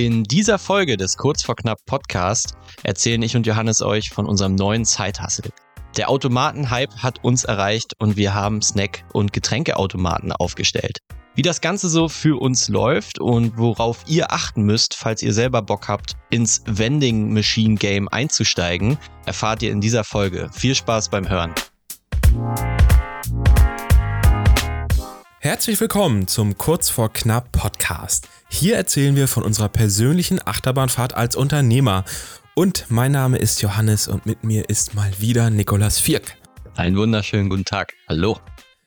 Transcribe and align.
In 0.00 0.22
dieser 0.22 0.60
Folge 0.60 0.96
des 0.96 1.16
Kurz 1.16 1.42
vor 1.42 1.56
Knapp 1.56 1.84
Podcast 1.84 2.54
erzählen 2.84 3.20
ich 3.20 3.34
und 3.34 3.48
Johannes 3.48 3.82
euch 3.82 4.10
von 4.10 4.26
unserem 4.26 4.54
neuen 4.54 4.84
Zeithassel. 4.84 5.50
Der 5.96 6.08
Automatenhype 6.08 7.02
hat 7.02 7.24
uns 7.24 7.42
erreicht 7.42 7.94
und 7.98 8.16
wir 8.16 8.32
haben 8.32 8.62
Snack- 8.62 9.04
und 9.12 9.32
Getränkeautomaten 9.32 10.30
aufgestellt. 10.30 10.98
Wie 11.34 11.42
das 11.42 11.60
Ganze 11.60 11.88
so 11.88 12.08
für 12.08 12.40
uns 12.40 12.68
läuft 12.68 13.18
und 13.18 13.58
worauf 13.58 14.04
ihr 14.06 14.30
achten 14.30 14.62
müsst, 14.62 14.94
falls 14.94 15.20
ihr 15.20 15.34
selber 15.34 15.62
Bock 15.62 15.88
habt, 15.88 16.12
ins 16.30 16.62
Vending 16.64 17.32
Machine 17.32 17.74
Game 17.74 18.06
einzusteigen, 18.06 18.98
erfahrt 19.26 19.64
ihr 19.64 19.72
in 19.72 19.80
dieser 19.80 20.04
Folge. 20.04 20.48
Viel 20.52 20.76
Spaß 20.76 21.08
beim 21.08 21.28
Hören. 21.28 21.54
Herzlich 25.40 25.80
willkommen 25.80 26.26
zum 26.26 26.58
Kurz 26.58 26.90
vor 26.90 27.12
Knapp 27.12 27.52
Podcast. 27.52 28.28
Hier 28.50 28.74
erzählen 28.74 29.14
wir 29.14 29.28
von 29.28 29.44
unserer 29.44 29.68
persönlichen 29.68 30.44
Achterbahnfahrt 30.44 31.14
als 31.14 31.36
Unternehmer. 31.36 32.04
Und 32.56 32.86
mein 32.88 33.12
Name 33.12 33.38
ist 33.38 33.62
Johannes 33.62 34.08
und 34.08 34.26
mit 34.26 34.42
mir 34.42 34.68
ist 34.68 34.96
mal 34.96 35.12
wieder 35.20 35.48
Nikolas 35.50 36.00
Vierk. 36.00 36.36
Einen 36.74 36.96
wunderschönen 36.96 37.48
guten 37.48 37.64
Tag. 37.64 37.92
Hallo. 38.08 38.40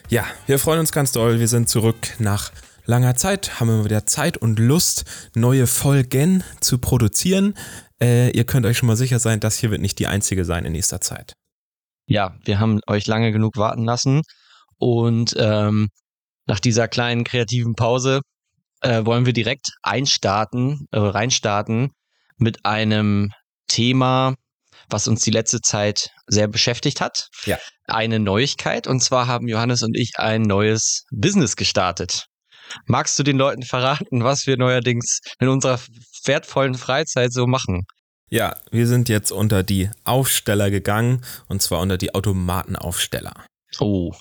Ja, 0.10 0.26
wir 0.46 0.60
freuen 0.60 0.82
uns 0.82 0.92
ganz 0.92 1.14
doll. 1.14 1.40
Wir 1.40 1.48
sind 1.48 1.70
zurück 1.70 2.20
nach 2.20 2.52
langer 2.86 3.16
Zeit, 3.16 3.62
haben 3.62 3.70
wir 3.70 3.86
wieder 3.86 4.06
Zeit 4.06 4.36
und 4.36 4.60
Lust, 4.60 5.06
neue 5.34 5.68
Folgen 5.68 6.44
zu 6.60 6.80
produzieren. 6.80 7.54
Äh, 8.02 8.32
ihr 8.32 8.44
könnt 8.44 8.66
euch 8.66 8.78
schon 8.78 8.88
mal 8.88 8.98
sicher 8.98 9.20
sein, 9.20 9.40
das 9.40 9.58
hier 9.58 9.72
wird 9.72 9.80
nicht 9.80 10.00
die 10.00 10.08
einzige 10.08 10.44
sein 10.44 10.66
in 10.66 10.74
nächster 10.74 11.00
Zeit. 11.00 11.32
Ja, 12.08 12.36
wir 12.44 12.60
haben 12.60 12.82
euch 12.88 13.08
lange 13.08 13.32
genug 13.32 13.56
warten 13.56 13.86
lassen 13.86 14.24
und 14.80 15.34
ähm, 15.38 15.88
nach 16.48 16.60
dieser 16.60 16.88
kleinen 16.88 17.24
kreativen 17.24 17.76
Pause 17.76 18.22
äh, 18.82 19.06
wollen 19.06 19.26
wir 19.26 19.34
direkt 19.34 19.72
einstarten, 19.84 20.88
äh, 20.92 20.98
reinstarten 21.00 21.92
mit 22.38 22.66
einem 22.66 23.32
Thema, 23.68 24.36
was 24.90 25.08
uns 25.08 25.22
die 25.22 25.32
letzte 25.32 25.62
Zeit 25.62 26.10
sehr 26.28 26.48
beschäftigt 26.48 27.00
hat. 27.00 27.30
Ja. 27.46 27.58
Eine 27.86 28.20
Neuigkeit. 28.20 28.88
Und 28.88 29.02
zwar 29.02 29.28
haben 29.28 29.48
Johannes 29.48 29.84
und 29.84 29.96
ich 29.96 30.14
ein 30.18 30.42
neues 30.42 31.06
Business 31.12 31.56
gestartet. 31.56 32.26
Magst 32.86 33.20
du 33.20 33.24
den 33.24 33.38
Leuten 33.38 33.64
verraten, 33.64 34.24
was 34.24 34.48
wir 34.48 34.58
neuerdings 34.58 35.20
in 35.40 35.50
unserer 35.50 35.80
wertvollen 36.26 36.76
Freizeit 36.76 37.34
so 37.34 37.48
machen? 37.48 37.86
Ja, 38.30 38.56
wir 38.72 38.88
sind 38.88 39.10
jetzt 39.10 39.32
unter 39.32 39.62
die 39.62 39.90
Aufsteller 40.06 40.72
gegangen 40.72 41.22
und 41.48 41.62
zwar 41.62 41.82
unter 41.82 41.98
die 41.98 42.16
Automatenaufsteller. 42.16 43.46
Oh, 43.80 44.14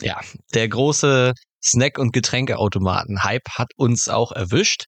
ja, 0.00 0.20
der 0.54 0.68
große 0.68 1.34
Snack- 1.66 1.98
und 1.98 2.12
Getränkeautomaten-Hype 2.12 3.48
hat 3.50 3.68
uns 3.76 4.08
auch 4.08 4.32
erwischt. 4.32 4.84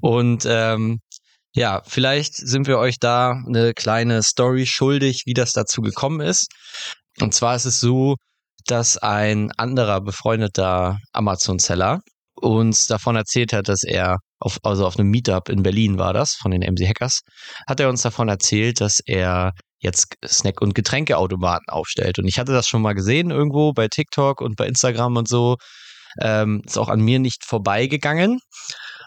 Und 0.00 0.46
ähm, 0.48 1.00
ja, 1.54 1.82
vielleicht 1.84 2.34
sind 2.34 2.66
wir 2.66 2.78
euch 2.78 2.98
da 3.00 3.32
eine 3.46 3.74
kleine 3.74 4.22
Story 4.22 4.66
schuldig, 4.66 5.22
wie 5.26 5.34
das 5.34 5.52
dazu 5.52 5.80
gekommen 5.80 6.20
ist. 6.20 6.48
Und 7.20 7.34
zwar 7.34 7.56
ist 7.56 7.64
es 7.64 7.80
so, 7.80 8.16
dass 8.66 8.98
ein 8.98 9.50
anderer 9.56 10.00
befreundeter 10.00 10.98
Amazon-Seller 11.12 12.00
uns 12.34 12.86
davon 12.86 13.16
erzählt 13.16 13.52
hat, 13.52 13.68
dass 13.68 13.82
er 13.82 14.18
auf, 14.38 14.58
also 14.62 14.86
auf 14.86 14.98
einem 14.98 15.10
Meetup 15.10 15.48
in 15.48 15.62
Berlin 15.62 15.98
war 15.98 16.12
das, 16.12 16.34
von 16.34 16.50
den 16.50 16.62
MC 16.62 16.88
Hackers, 16.88 17.20
hat 17.68 17.80
er 17.80 17.88
uns 17.88 18.02
davon 18.02 18.28
erzählt, 18.28 18.80
dass 18.80 19.00
er 19.04 19.52
jetzt 19.80 20.16
Snack- 20.26 20.60
und 20.60 20.74
Getränkeautomaten 20.74 21.68
aufstellt. 21.68 22.18
Und 22.18 22.26
ich 22.26 22.38
hatte 22.38 22.52
das 22.52 22.68
schon 22.68 22.82
mal 22.82 22.94
gesehen 22.94 23.30
irgendwo 23.30 23.72
bei 23.72 23.88
TikTok 23.88 24.40
und 24.40 24.56
bei 24.56 24.66
Instagram 24.66 25.16
und 25.16 25.28
so. 25.28 25.56
Ähm, 26.20 26.62
ist 26.66 26.78
auch 26.78 26.88
an 26.88 27.00
mir 27.00 27.18
nicht 27.18 27.44
vorbeigegangen. 27.44 28.40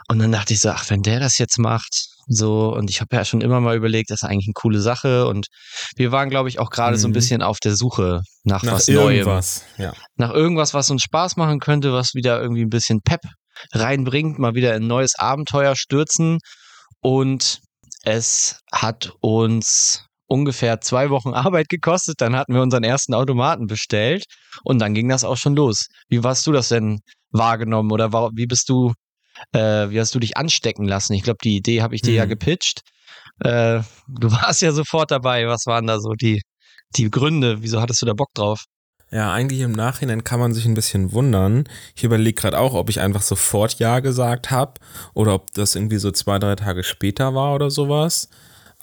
Und 0.09 0.19
dann 0.19 0.31
dachte 0.31 0.53
ich 0.53 0.59
so, 0.59 0.69
ach, 0.69 0.89
wenn 0.89 1.01
der 1.01 1.19
das 1.19 1.37
jetzt 1.37 1.57
macht, 1.57 2.13
so, 2.27 2.73
und 2.73 2.89
ich 2.89 3.01
habe 3.01 3.15
ja 3.15 3.25
schon 3.25 3.41
immer 3.41 3.59
mal 3.59 3.75
überlegt, 3.75 4.09
das 4.09 4.23
ist 4.23 4.29
eigentlich 4.29 4.47
eine 4.47 4.53
coole 4.53 4.79
Sache. 4.79 5.27
Und 5.27 5.47
wir 5.95 6.11
waren, 6.11 6.29
glaube 6.29 6.49
ich, 6.49 6.59
auch 6.59 6.69
gerade 6.69 6.95
mhm. 6.95 6.99
so 6.99 7.07
ein 7.07 7.11
mhm. 7.11 7.15
bisschen 7.15 7.41
auf 7.41 7.59
der 7.59 7.75
Suche 7.75 8.21
nach, 8.43 8.63
nach 8.63 8.73
was 8.73 8.87
irgendwas, 8.87 9.63
Neuem. 9.77 9.91
Ja. 9.91 9.97
Nach 10.15 10.31
irgendwas, 10.31 10.73
was 10.73 10.89
uns 10.89 11.03
Spaß 11.03 11.35
machen 11.35 11.59
könnte, 11.59 11.93
was 11.93 12.13
wieder 12.13 12.41
irgendwie 12.41 12.63
ein 12.63 12.69
bisschen 12.69 13.01
Pep 13.01 13.21
reinbringt, 13.71 14.39
mal 14.39 14.55
wieder 14.55 14.73
ein 14.73 14.87
neues 14.87 15.15
Abenteuer 15.15 15.75
stürzen. 15.75 16.39
Und 17.01 17.59
es 18.03 18.59
hat 18.71 19.11
uns 19.19 20.05
ungefähr 20.33 20.81
zwei 20.81 21.09
Wochen 21.09 21.33
Arbeit 21.33 21.69
gekostet. 21.69 22.19
Dann 22.19 22.35
hatten 22.35 22.53
wir 22.53 22.61
unseren 22.61 22.83
ersten 22.83 23.13
Automaten 23.13 23.67
bestellt 23.67 24.25
und 24.63 24.79
dann 24.79 24.93
ging 24.93 25.07
das 25.07 25.23
auch 25.23 25.37
schon 25.37 25.55
los. 25.55 25.87
Wie 26.09 26.21
hast 26.21 26.45
du 26.47 26.51
das 26.51 26.69
denn 26.69 26.99
wahrgenommen 27.31 27.91
oder 27.91 28.11
wie 28.11 28.47
bist 28.47 28.69
du, 28.69 28.93
äh, 29.53 29.89
wie 29.89 29.99
hast 29.99 30.13
du 30.15 30.19
dich 30.19 30.35
anstecken 30.35 30.85
lassen? 30.85 31.13
Ich 31.13 31.23
glaube, 31.23 31.39
die 31.43 31.55
Idee 31.55 31.81
habe 31.81 31.95
ich 31.95 32.01
dir 32.01 32.11
mhm. 32.11 32.17
ja 32.17 32.25
gepitcht. 32.25 32.81
Äh, 33.39 33.81
du 34.07 34.31
warst 34.31 34.61
ja 34.61 34.71
sofort 34.71 35.11
dabei. 35.11 35.47
Was 35.47 35.65
waren 35.65 35.87
da 35.87 35.99
so 35.99 36.13
die, 36.13 36.41
die 36.95 37.09
Gründe? 37.09 37.61
Wieso 37.61 37.81
hattest 37.81 38.01
du 38.01 38.05
da 38.05 38.13
Bock 38.13 38.33
drauf? 38.33 38.65
Ja, 39.11 39.31
eigentlich 39.31 39.59
im 39.59 39.73
Nachhinein 39.73 40.23
kann 40.23 40.39
man 40.39 40.55
sich 40.55 40.65
ein 40.65 40.73
bisschen 40.73 41.11
wundern. 41.11 41.65
Ich 41.95 42.03
überlege 42.03 42.33
gerade 42.33 42.57
auch, 42.57 42.73
ob 42.73 42.89
ich 42.89 42.99
einfach 42.99 43.21
sofort 43.21 43.77
Ja 43.77 43.99
gesagt 43.99 44.49
habe 44.49 44.81
oder 45.13 45.35
ob 45.35 45.53
das 45.53 45.75
irgendwie 45.75 45.99
so 45.99 46.09
zwei, 46.09 46.39
drei 46.39 46.55
Tage 46.55 46.83
später 46.83 47.35
war 47.35 47.53
oder 47.53 47.69
sowas. 47.69 48.29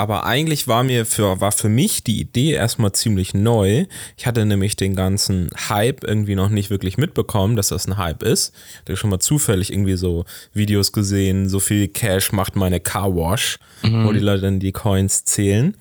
Aber 0.01 0.25
eigentlich 0.25 0.67
war 0.67 0.83
mir 0.83 1.05
für, 1.05 1.43
war 1.43 1.53
für 1.53 1.69
mich 1.69 2.03
die 2.03 2.21
Idee 2.21 2.53
erstmal 2.53 2.93
ziemlich 2.93 3.35
neu. 3.35 3.85
Ich 4.17 4.27
hatte 4.27 4.47
nämlich 4.47 4.75
den 4.75 4.97
ganzen 4.97 5.51
Hype 5.69 6.05
irgendwie 6.05 6.37
noch 6.37 6.49
nicht 6.49 6.71
wirklich 6.71 6.97
mitbekommen, 6.97 7.55
dass 7.55 7.69
das 7.69 7.87
ein 7.87 7.99
Hype 7.99 8.23
ist. 8.23 8.55
Ich 8.73 8.79
hatte 8.79 8.97
schon 8.97 9.11
mal 9.11 9.19
zufällig 9.19 9.71
irgendwie 9.71 9.99
so 9.99 10.25
Videos 10.55 10.93
gesehen, 10.93 11.51
so 11.51 11.61
viel 11.61 11.87
Cash 11.87 12.33
macht 12.33 12.57
meine 12.57 12.81
Car 12.81 13.15
Wash, 13.15 13.59
mhm. 13.83 14.07
wo 14.07 14.13
die 14.13 14.21
Leute 14.21 14.41
dann 14.41 14.59
die 14.59 14.73
Coins 14.73 15.27
zählen. 15.27 15.77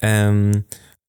Ähm, 0.00 0.62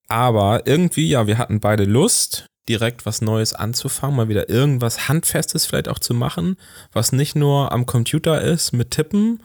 aber 0.07 0.63
irgendwie, 0.65 1.09
ja, 1.09 1.27
wir 1.27 1.37
hatten 1.37 1.59
beide 1.59 1.83
Lust, 1.83 2.47
direkt 2.67 3.05
was 3.05 3.21
Neues 3.21 3.53
anzufangen, 3.53 4.15
mal 4.15 4.29
wieder 4.29 4.49
irgendwas 4.49 5.07
Handfestes 5.07 5.67
vielleicht 5.67 5.89
auch 5.89 5.99
zu 5.99 6.15
machen, 6.15 6.57
was 6.91 7.11
nicht 7.11 7.35
nur 7.35 7.71
am 7.71 7.85
Computer 7.85 8.41
ist 8.41 8.71
mit 8.71 8.89
Tippen, 8.89 9.43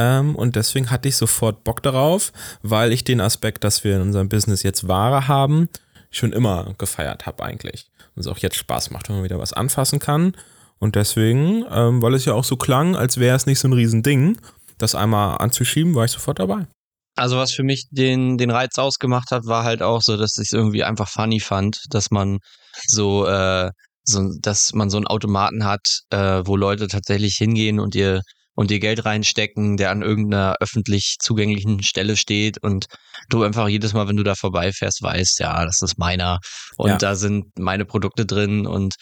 ähm, 0.00 0.34
und 0.34 0.56
deswegen 0.56 0.90
hatte 0.90 1.08
ich 1.08 1.16
sofort 1.16 1.62
Bock 1.62 1.82
darauf, 1.82 2.32
weil 2.62 2.90
ich 2.90 3.04
den 3.04 3.20
Aspekt, 3.20 3.64
dass 3.64 3.84
wir 3.84 3.96
in 3.96 4.00
unserem 4.00 4.30
Business 4.30 4.62
jetzt 4.62 4.88
Ware 4.88 5.28
haben, 5.28 5.68
schon 6.10 6.32
immer 6.32 6.74
gefeiert 6.78 7.26
habe 7.26 7.44
eigentlich. 7.44 7.90
Und 8.16 8.20
es 8.20 8.26
auch 8.26 8.38
jetzt 8.38 8.56
Spaß 8.56 8.92
macht, 8.92 9.10
wenn 9.10 9.16
man 9.16 9.24
wieder 9.24 9.38
was 9.38 9.52
anfassen 9.52 9.98
kann. 9.98 10.32
Und 10.78 10.96
deswegen, 10.96 11.66
ähm, 11.70 12.00
weil 12.00 12.14
es 12.14 12.24
ja 12.24 12.32
auch 12.32 12.44
so 12.44 12.56
klang, 12.56 12.96
als 12.96 13.18
wäre 13.18 13.36
es 13.36 13.44
nicht 13.44 13.58
so 13.58 13.68
ein 13.68 13.74
Riesending, 13.74 14.40
das 14.78 14.94
einmal 14.94 15.36
anzuschieben, 15.36 15.94
war 15.94 16.06
ich 16.06 16.12
sofort 16.12 16.38
dabei. 16.38 16.66
Also 17.14 17.36
was 17.36 17.52
für 17.52 17.62
mich 17.62 17.86
den, 17.90 18.38
den 18.38 18.50
Reiz 18.50 18.78
ausgemacht 18.78 19.30
hat, 19.32 19.44
war 19.44 19.64
halt 19.64 19.82
auch 19.82 20.00
so, 20.00 20.16
dass 20.16 20.38
ich 20.38 20.48
es 20.48 20.52
irgendwie 20.52 20.82
einfach 20.82 21.10
funny 21.10 21.40
fand, 21.40 21.78
dass 21.90 22.10
man 22.10 22.38
so, 22.86 23.26
äh, 23.26 23.70
so, 24.04 24.30
dass 24.40 24.72
man 24.72 24.88
so 24.88 24.96
einen 24.96 25.06
Automaten 25.06 25.66
hat, 25.66 26.00
äh, 26.08 26.40
wo 26.46 26.56
Leute 26.56 26.88
tatsächlich 26.88 27.34
hingehen 27.34 27.78
und 27.78 27.94
ihr 27.94 28.22
und 28.60 28.70
dir 28.70 28.78
Geld 28.78 29.06
reinstecken, 29.06 29.78
der 29.78 29.90
an 29.90 30.02
irgendeiner 30.02 30.56
öffentlich 30.60 31.16
zugänglichen 31.18 31.82
Stelle 31.82 32.14
steht 32.14 32.62
und 32.62 32.88
du 33.30 33.42
einfach 33.42 33.68
jedes 33.68 33.94
Mal, 33.94 34.06
wenn 34.06 34.18
du 34.18 34.22
da 34.22 34.34
vorbeifährst, 34.34 35.02
weißt, 35.02 35.38
ja, 35.38 35.64
das 35.64 35.80
ist 35.80 35.96
meiner 35.96 36.40
und 36.76 36.90
ja. 36.90 36.98
da 36.98 37.14
sind 37.14 37.58
meine 37.58 37.86
Produkte 37.86 38.26
drin 38.26 38.66
und 38.66 38.96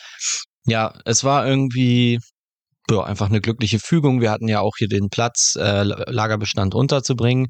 ja, 0.65 0.95
es 1.05 1.25
war 1.25 1.45
irgendwie 1.45 2.21
ja, 2.89 3.03
einfach 3.03 3.31
eine 3.31 3.41
glückliche 3.41 3.81
Fügung. 3.81 4.21
Wir 4.21 4.31
hatten 4.31 4.47
ja 4.47 4.61
auch 4.61 4.77
hier 4.79 4.87
den 4.87 5.09
Platz, 5.09 5.57
äh, 5.57 5.83
Lagerbestand 5.83 6.77
unterzubringen. 6.77 7.49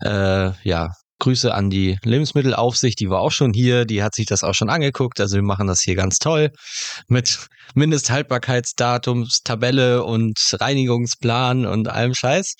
Äh, 0.00 0.52
ja, 0.62 0.92
Grüße 1.22 1.54
an 1.54 1.70
die 1.70 1.98
Lebensmittelaufsicht, 2.02 2.98
die 2.98 3.08
war 3.08 3.20
auch 3.20 3.30
schon 3.30 3.52
hier, 3.52 3.84
die 3.84 4.02
hat 4.02 4.16
sich 4.16 4.26
das 4.26 4.42
auch 4.42 4.54
schon 4.54 4.70
angeguckt. 4.70 5.20
Also 5.20 5.36
wir 5.36 5.42
machen 5.42 5.68
das 5.68 5.80
hier 5.80 5.94
ganz 5.94 6.18
toll 6.18 6.50
mit 7.06 7.46
Mindesthaltbarkeitsdatumstabelle 7.74 10.02
und 10.02 10.36
Reinigungsplan 10.52 11.64
und 11.64 11.86
allem 11.86 12.14
Scheiß. 12.14 12.54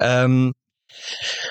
Ähm, 0.00 0.54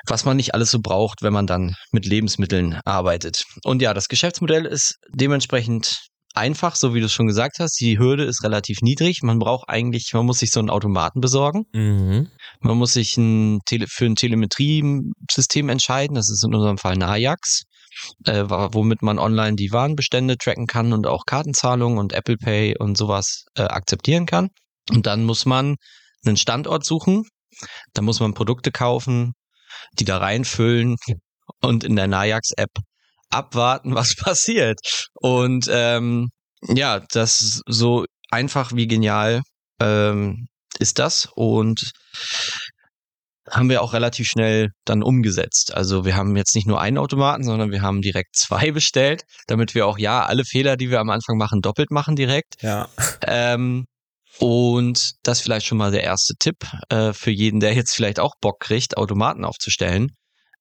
was 0.06 0.26
man 0.26 0.36
nicht 0.36 0.54
alles 0.54 0.72
so 0.72 0.82
braucht, 0.82 1.22
wenn 1.22 1.32
man 1.32 1.48
dann 1.48 1.76
mit 1.94 2.06
Lebensmitteln 2.06 2.82
arbeitet. 2.84 3.46
Und 3.64 3.82
ja, 3.82 3.94
das 3.94 4.10
Geschäftsmodell 4.10 4.66
ist 4.66 4.96
dementsprechend 5.14 6.10
einfach, 6.36 6.76
so 6.76 6.94
wie 6.94 7.00
du 7.00 7.06
es 7.06 7.14
schon 7.14 7.28
gesagt 7.28 7.60
hast. 7.60 7.80
Die 7.80 7.98
Hürde 7.98 8.26
ist 8.26 8.44
relativ 8.44 8.82
niedrig. 8.82 9.24
Man 9.24 9.40
braucht 9.40 9.70
eigentlich, 9.70 10.12
man 10.14 10.26
muss 10.26 10.40
sich 10.40 10.52
so 10.52 10.60
einen 10.60 10.70
Automaten 10.70 11.22
besorgen. 11.22 11.68
Mhm. 11.74 12.28
Man 12.60 12.78
muss 12.78 12.94
sich 12.94 13.18
ein 13.18 13.62
Tele 13.66 13.88
für 13.88 14.06
ein 14.06 14.16
Telemetriesystem 14.16 15.70
entscheiden. 15.70 16.16
Das 16.16 16.30
ist 16.30 16.44
in 16.44 16.54
unserem 16.54 16.78
Fall 16.78 16.94
ein 16.94 17.04
Ajax, 17.04 17.64
äh, 18.26 18.44
womit 18.48 19.02
man 19.02 19.18
online 19.18 19.56
die 19.56 19.72
Warenbestände 19.72 20.38
tracken 20.38 20.68
kann 20.68 20.92
und 20.92 21.08
auch 21.08 21.26
Kartenzahlungen 21.26 21.98
und 21.98 22.14
Apple 22.14 22.38
Pay 22.38 22.78
und 22.78 22.98
sowas 22.98 23.46
äh, 23.56 23.64
akzeptieren 23.64 24.26
kann. 24.26 24.50
Und 24.90 25.06
dann 25.06 25.24
muss 25.24 25.46
man 25.46 25.76
einen 26.26 26.38
Standort 26.38 26.86
suchen. 26.86 27.24
Da 27.94 28.02
muss 28.02 28.20
man 28.20 28.34
Produkte 28.34 28.72
kaufen, 28.72 29.34
die 29.94 30.06
da 30.06 30.18
reinfüllen 30.18 30.98
und 31.62 31.84
in 31.84 31.96
der 31.96 32.08
Najax-App 32.08 32.72
abwarten, 33.30 33.96
was 33.96 34.16
passiert. 34.16 34.80
Und 35.14 35.68
ähm, 35.72 36.30
ja, 36.62 37.00
das 37.12 37.62
so 37.68 38.06
einfach 38.32 38.74
wie 38.74 38.88
genial 38.88 39.42
ähm, 39.80 40.48
ist 40.80 41.00
das. 41.00 41.30
Und 41.36 41.92
haben 43.50 43.70
wir 43.70 43.82
auch 43.82 43.94
relativ 43.94 44.28
schnell 44.28 44.70
dann 44.86 45.04
umgesetzt. 45.04 45.74
Also 45.74 46.06
wir 46.06 46.16
haben 46.16 46.36
jetzt 46.36 46.56
nicht 46.56 46.68
nur 46.68 46.80
einen 46.80 46.98
Automaten, 46.98 47.44
sondern 47.44 47.72
wir 47.72 47.82
haben 47.82 48.02
direkt 48.02 48.36
zwei 48.36 48.72
bestellt, 48.72 49.24
damit 49.48 49.76
wir 49.76 49.88
auch 49.88 49.98
ja 49.98 50.26
alle 50.26 50.46
Fehler, 50.46 50.78
die 50.78 50.90
wir 50.90 51.00
am 51.00 51.10
Anfang 51.10 51.38
machen, 51.38 51.62
doppelt 51.62 51.92
machen 51.92 52.16
direkt. 52.16 52.62
Ja. 52.62 52.90
Ähm, 53.26 53.86
und 54.40 55.12
das 55.24 55.42
vielleicht 55.42 55.66
schon 55.66 55.78
mal 55.78 55.92
der 55.92 56.04
erste 56.04 56.36
Tipp 56.36 56.58
äh, 56.90 57.12
für 57.14 57.32
jeden, 57.32 57.60
der 57.60 57.74
jetzt 57.74 57.94
vielleicht 57.94 58.20
auch 58.20 58.36
Bock 58.40 58.60
kriegt, 58.60 58.98
Automaten 58.98 59.44
aufzustellen. 59.44 60.12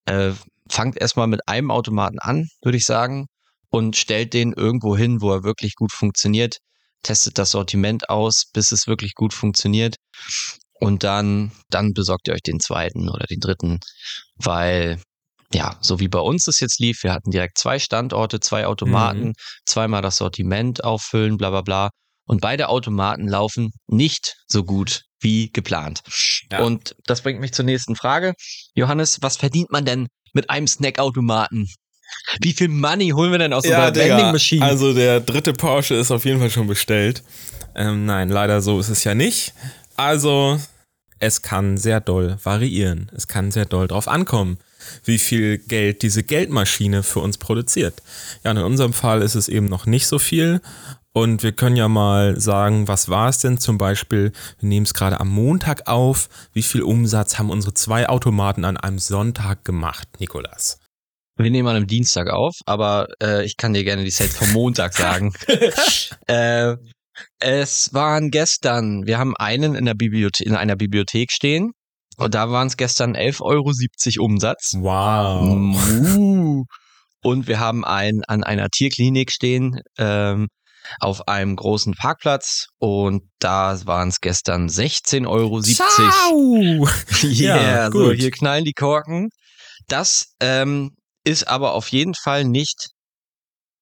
Äh, 0.07 0.33
fangt 0.69 1.01
erstmal 1.01 1.29
mit 1.29 1.47
einem 1.47 1.71
Automaten 1.71 2.19
an, 2.19 2.49
würde 2.63 2.79
ich 2.79 2.85
sagen, 2.85 3.27
und 3.71 3.97
stellt 3.97 4.35
den 4.35 4.53
irgendwo 4.53 4.97
hin, 4.97 5.21
wo 5.21 5.33
er 5.33 5.45
wirklich 5.45 5.75
gut 5.75 5.93
funktioniert. 5.93 6.59
Testet 7.03 7.39
das 7.39 7.53
Sortiment 7.53 8.11
aus, 8.11 8.45
bis 8.53 8.73
es 8.73 8.87
wirklich 8.87 9.15
gut 9.15 9.33
funktioniert. 9.33 9.97
Und 10.81 11.03
dann, 11.03 11.53
dann 11.71 11.93
besorgt 11.93 12.29
ihr 12.29 12.35
euch 12.35 12.43
den 12.43 12.61
zweiten 12.61 13.09
oder 13.09 13.27
den 13.27 13.41
dritten, 13.41 13.81
weil 14.37 15.01
ja, 15.53 15.79
so 15.81 15.99
wie 15.99 16.09
bei 16.09 16.19
uns 16.19 16.47
es 16.47 16.61
jetzt 16.61 16.79
lief, 16.79 17.03
wir 17.03 17.13
hatten 17.13 17.31
direkt 17.31 17.59
zwei 17.59 17.79
Standorte, 17.79 18.39
zwei 18.41 18.67
Automaten, 18.67 19.29
mhm. 19.29 19.35
zweimal 19.67 20.03
das 20.03 20.19
Sortiment 20.19 20.85
auffüllen, 20.85 21.39
bla 21.39 21.51
bla 21.51 21.63
bla. 21.63 21.91
Und 22.27 22.43
beide 22.43 22.69
Automaten 22.69 23.27
laufen 23.27 23.71
nicht 23.87 24.37
so 24.47 24.63
gut 24.63 25.05
wie 25.21 25.51
geplant. 25.51 26.03
Ja. 26.53 26.61
Und 26.61 26.95
das 27.07 27.23
bringt 27.23 27.41
mich 27.41 27.53
zur 27.53 27.65
nächsten 27.65 27.97
Frage. 27.97 28.35
Johannes, 28.75 29.19
was 29.23 29.39
verdient 29.39 29.71
man 29.71 29.87
denn 29.87 30.09
mit 30.35 30.51
einem 30.51 30.67
Snackautomaten? 30.67 31.67
Wie 32.41 32.53
viel 32.53 32.69
Money 32.69 33.11
holen 33.11 33.33
wir 33.33 33.39
denn 33.39 33.53
aus 33.53 33.65
ja, 33.65 33.87
unserer 33.87 34.07
Vending 34.07 34.33
Machine? 34.33 34.65
Also 34.65 34.95
der 34.95 35.21
dritte 35.21 35.53
Porsche 35.53 35.95
ist 35.95 36.11
auf 36.11 36.25
jeden 36.25 36.41
Fall 36.41 36.51
schon 36.51 36.67
bestellt. 36.67 37.23
Ähm, 37.75 38.07
nein, 38.07 38.29
leider 38.29 38.61
so 38.61 38.81
ist 38.81 38.89
es 38.89 39.05
ja 39.05 39.15
nicht. 39.15 39.55
Also, 39.97 40.59
es 41.19 41.43
kann 41.43 41.77
sehr 41.77 42.01
doll 42.01 42.37
variieren. 42.43 43.11
Es 43.15 43.29
kann 43.29 43.51
sehr 43.51 43.65
doll 43.65 43.89
drauf 43.89 44.09
ankommen, 44.09 44.59
wie 45.05 45.19
viel 45.19 45.59
Geld 45.59 46.03
diese 46.03 46.23
Geldmaschine 46.23 47.03
für 47.03 47.21
uns 47.21 47.39
produziert. 47.39 48.03
Ja, 48.45 48.53
in 48.53 48.59
unserem 48.59 48.93
Fall 48.93 49.23
ist 49.23 49.35
es 49.35 49.49
eben 49.49 49.67
noch 49.67 49.87
nicht 49.87 50.07
so 50.07 50.19
viel. 50.19 50.61
Und 51.13 51.43
wir 51.43 51.53
können 51.53 51.77
ja 51.77 51.89
mal 51.89 52.41
sagen, 52.41 52.87
was 52.87 53.09
war 53.09 53.29
es 53.29 53.41
denn 53.41 53.59
zum 53.59 53.79
Beispiel? 53.79 54.33
Wir 54.61 54.69
nehmen 54.69 54.87
es 54.87 54.95
gerade 54.95 55.19
am 55.19 55.29
Montag 55.29 55.89
auf. 55.89 56.29
Wie 56.53 56.63
viel 56.63 56.83
Umsatz 56.83 57.39
haben 57.39 57.51
unsere 57.51 57.75
zwei 57.75 58.09
Automaten 58.09 58.65
an 58.65 58.77
einem 58.77 58.99
Sonntag 58.99 59.65
gemacht, 59.65 60.09
Nikolas? 60.21 60.79
Wir 61.39 61.51
nehmen 61.53 61.69
an 61.69 61.77
einem 61.77 61.87
Dienstag 61.87 62.29
auf, 62.29 62.57
aber 62.67 63.07
äh, 63.23 63.45
ich 63.45 63.57
kann 63.57 63.73
dir 63.73 63.85
gerne 63.85 64.03
die 64.03 64.11
Sales 64.11 64.37
vom 64.37 64.53
Montag 64.53 64.93
sagen. 64.93 65.33
äh, 66.27 66.77
es 67.39 67.95
waren 67.95 68.31
gestern, 68.31 69.07
wir 69.07 69.19
haben 69.19 69.37
einen 69.37 69.77
in, 69.77 69.85
der 69.85 69.95
Bibliothe 69.95 70.43
in 70.43 70.57
einer 70.57 70.75
Bibliothek 70.75 71.31
stehen 71.31 71.73
und 72.17 72.35
da 72.35 72.51
waren 72.51 72.67
es 72.67 72.77
gestern 72.77 73.15
11,70 73.15 74.19
Euro 74.19 74.25
Umsatz. 74.25 74.75
Wow. 74.79 76.67
Und 77.23 77.47
wir 77.47 77.61
haben 77.61 77.85
einen 77.85 78.25
an 78.25 78.43
einer 78.43 78.69
Tierklinik 78.69 79.31
stehen 79.31 79.81
ähm, 79.97 80.49
auf 81.01 81.29
einem 81.29 81.55
großen 81.55 81.95
Parkplatz 81.95 82.67
und 82.79 83.23
da 83.39 83.79
waren 83.85 84.09
es 84.09 84.21
gestern 84.21 84.69
16,70 84.69 85.29
Euro. 85.29 85.61
Ciao. 85.61 86.89
yeah, 87.23 87.63
ja, 87.63 87.91
so 87.93 88.13
hier 88.13 88.31
knallen 88.33 88.65
die 88.65 88.73
Korken. 88.73 89.29
Das 89.87 90.35
ähm, 90.41 90.97
ist 91.25 91.49
aber 91.49 91.75
auf 91.75 91.89
jeden 91.89 92.15
Fall 92.15 92.45
nicht 92.45 92.91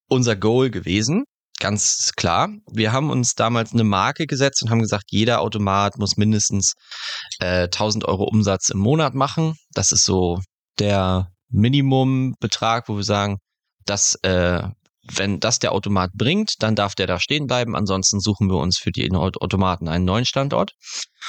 unser 0.09 0.35
Goal 0.35 0.69
gewesen. 0.69 1.25
Ganz 1.59 2.11
klar. 2.15 2.49
Wir 2.71 2.91
haben 2.91 3.09
uns 3.09 3.33
damals 3.33 3.73
eine 3.73 3.83
Marke 3.83 4.27
gesetzt 4.27 4.61
und 4.61 4.69
haben 4.69 4.81
gesagt, 4.81 5.05
jeder 5.07 5.41
Automat 5.41 5.97
muss 5.97 6.17
mindestens 6.17 6.73
äh, 7.39 7.63
1000 7.63 8.05
Euro 8.05 8.25
Umsatz 8.25 8.69
im 8.69 8.77
Monat 8.77 9.15
machen. 9.15 9.55
Das 9.71 9.91
ist 9.91 10.05
so 10.05 10.39
der 10.77 11.31
Minimumbetrag, 11.49 12.87
wo 12.89 12.97
wir 12.97 13.03
sagen, 13.03 13.37
dass 13.85 14.15
äh, 14.21 14.61
wenn 15.15 15.39
das 15.39 15.59
der 15.59 15.71
Automat 15.71 16.11
bringt, 16.13 16.55
dann 16.59 16.75
darf 16.75 16.93
der 16.93 17.07
da 17.07 17.19
stehen 17.19 17.47
bleiben. 17.47 17.75
Ansonsten 17.75 18.19
suchen 18.19 18.49
wir 18.49 18.57
uns 18.57 18.77
für 18.77 18.91
die 18.91 19.09
Automaten 19.11 19.87
einen 19.87 20.05
neuen 20.05 20.25
Standort. 20.25 20.73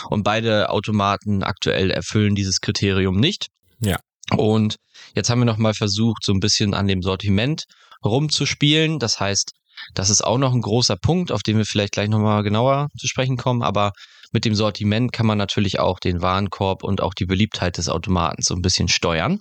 Und 0.09 0.25
beide 0.25 0.71
Automaten 0.71 1.43
aktuell 1.43 1.91
erfüllen 1.91 2.35
dieses 2.35 2.61
Kriterium 2.61 3.19
nicht. 3.19 3.49
Ja. 3.81 3.99
Und 4.37 4.77
jetzt 5.15 5.31
haben 5.31 5.41
wir 5.41 5.47
nochmal 5.47 5.75
versucht, 5.75 6.25
so 6.25 6.33
ein 6.33 6.41
bisschen 6.41 6.75
an 6.75 6.87
dem 6.87 7.03
Sortiment 7.03 7.65
rumzuspielen. 8.05 8.99
Das 8.99 9.21
heißt, 9.21 9.53
das 9.95 10.11
ist 10.11 10.23
auch 10.23 10.39
noch 10.39 10.53
ein 10.53 10.61
großer 10.61 10.97
Punkt, 10.97 11.33
auf 11.33 11.43
den 11.43 11.57
wir 11.57 11.65
vielleicht 11.65 11.93
gleich 11.93 12.09
nochmal 12.09 12.43
genauer 12.43 12.89
zu 12.99 13.07
sprechen 13.07 13.37
kommen. 13.37 13.63
Aber 13.63 13.93
mit 14.33 14.45
dem 14.45 14.55
Sortiment 14.55 15.13
kann 15.13 15.27
man 15.27 15.39
natürlich 15.39 15.79
auch 15.81 15.99
den 15.99 16.21
Warenkorb 16.21 16.85
und 16.85 17.01
auch 17.01 17.15
die 17.15 17.27
Beliebtheit 17.27 17.79
des 17.79 17.89
Automaten 17.89 18.43
so 18.43 18.55
ein 18.55 18.63
bisschen 18.63 18.89
steuern. 18.89 19.41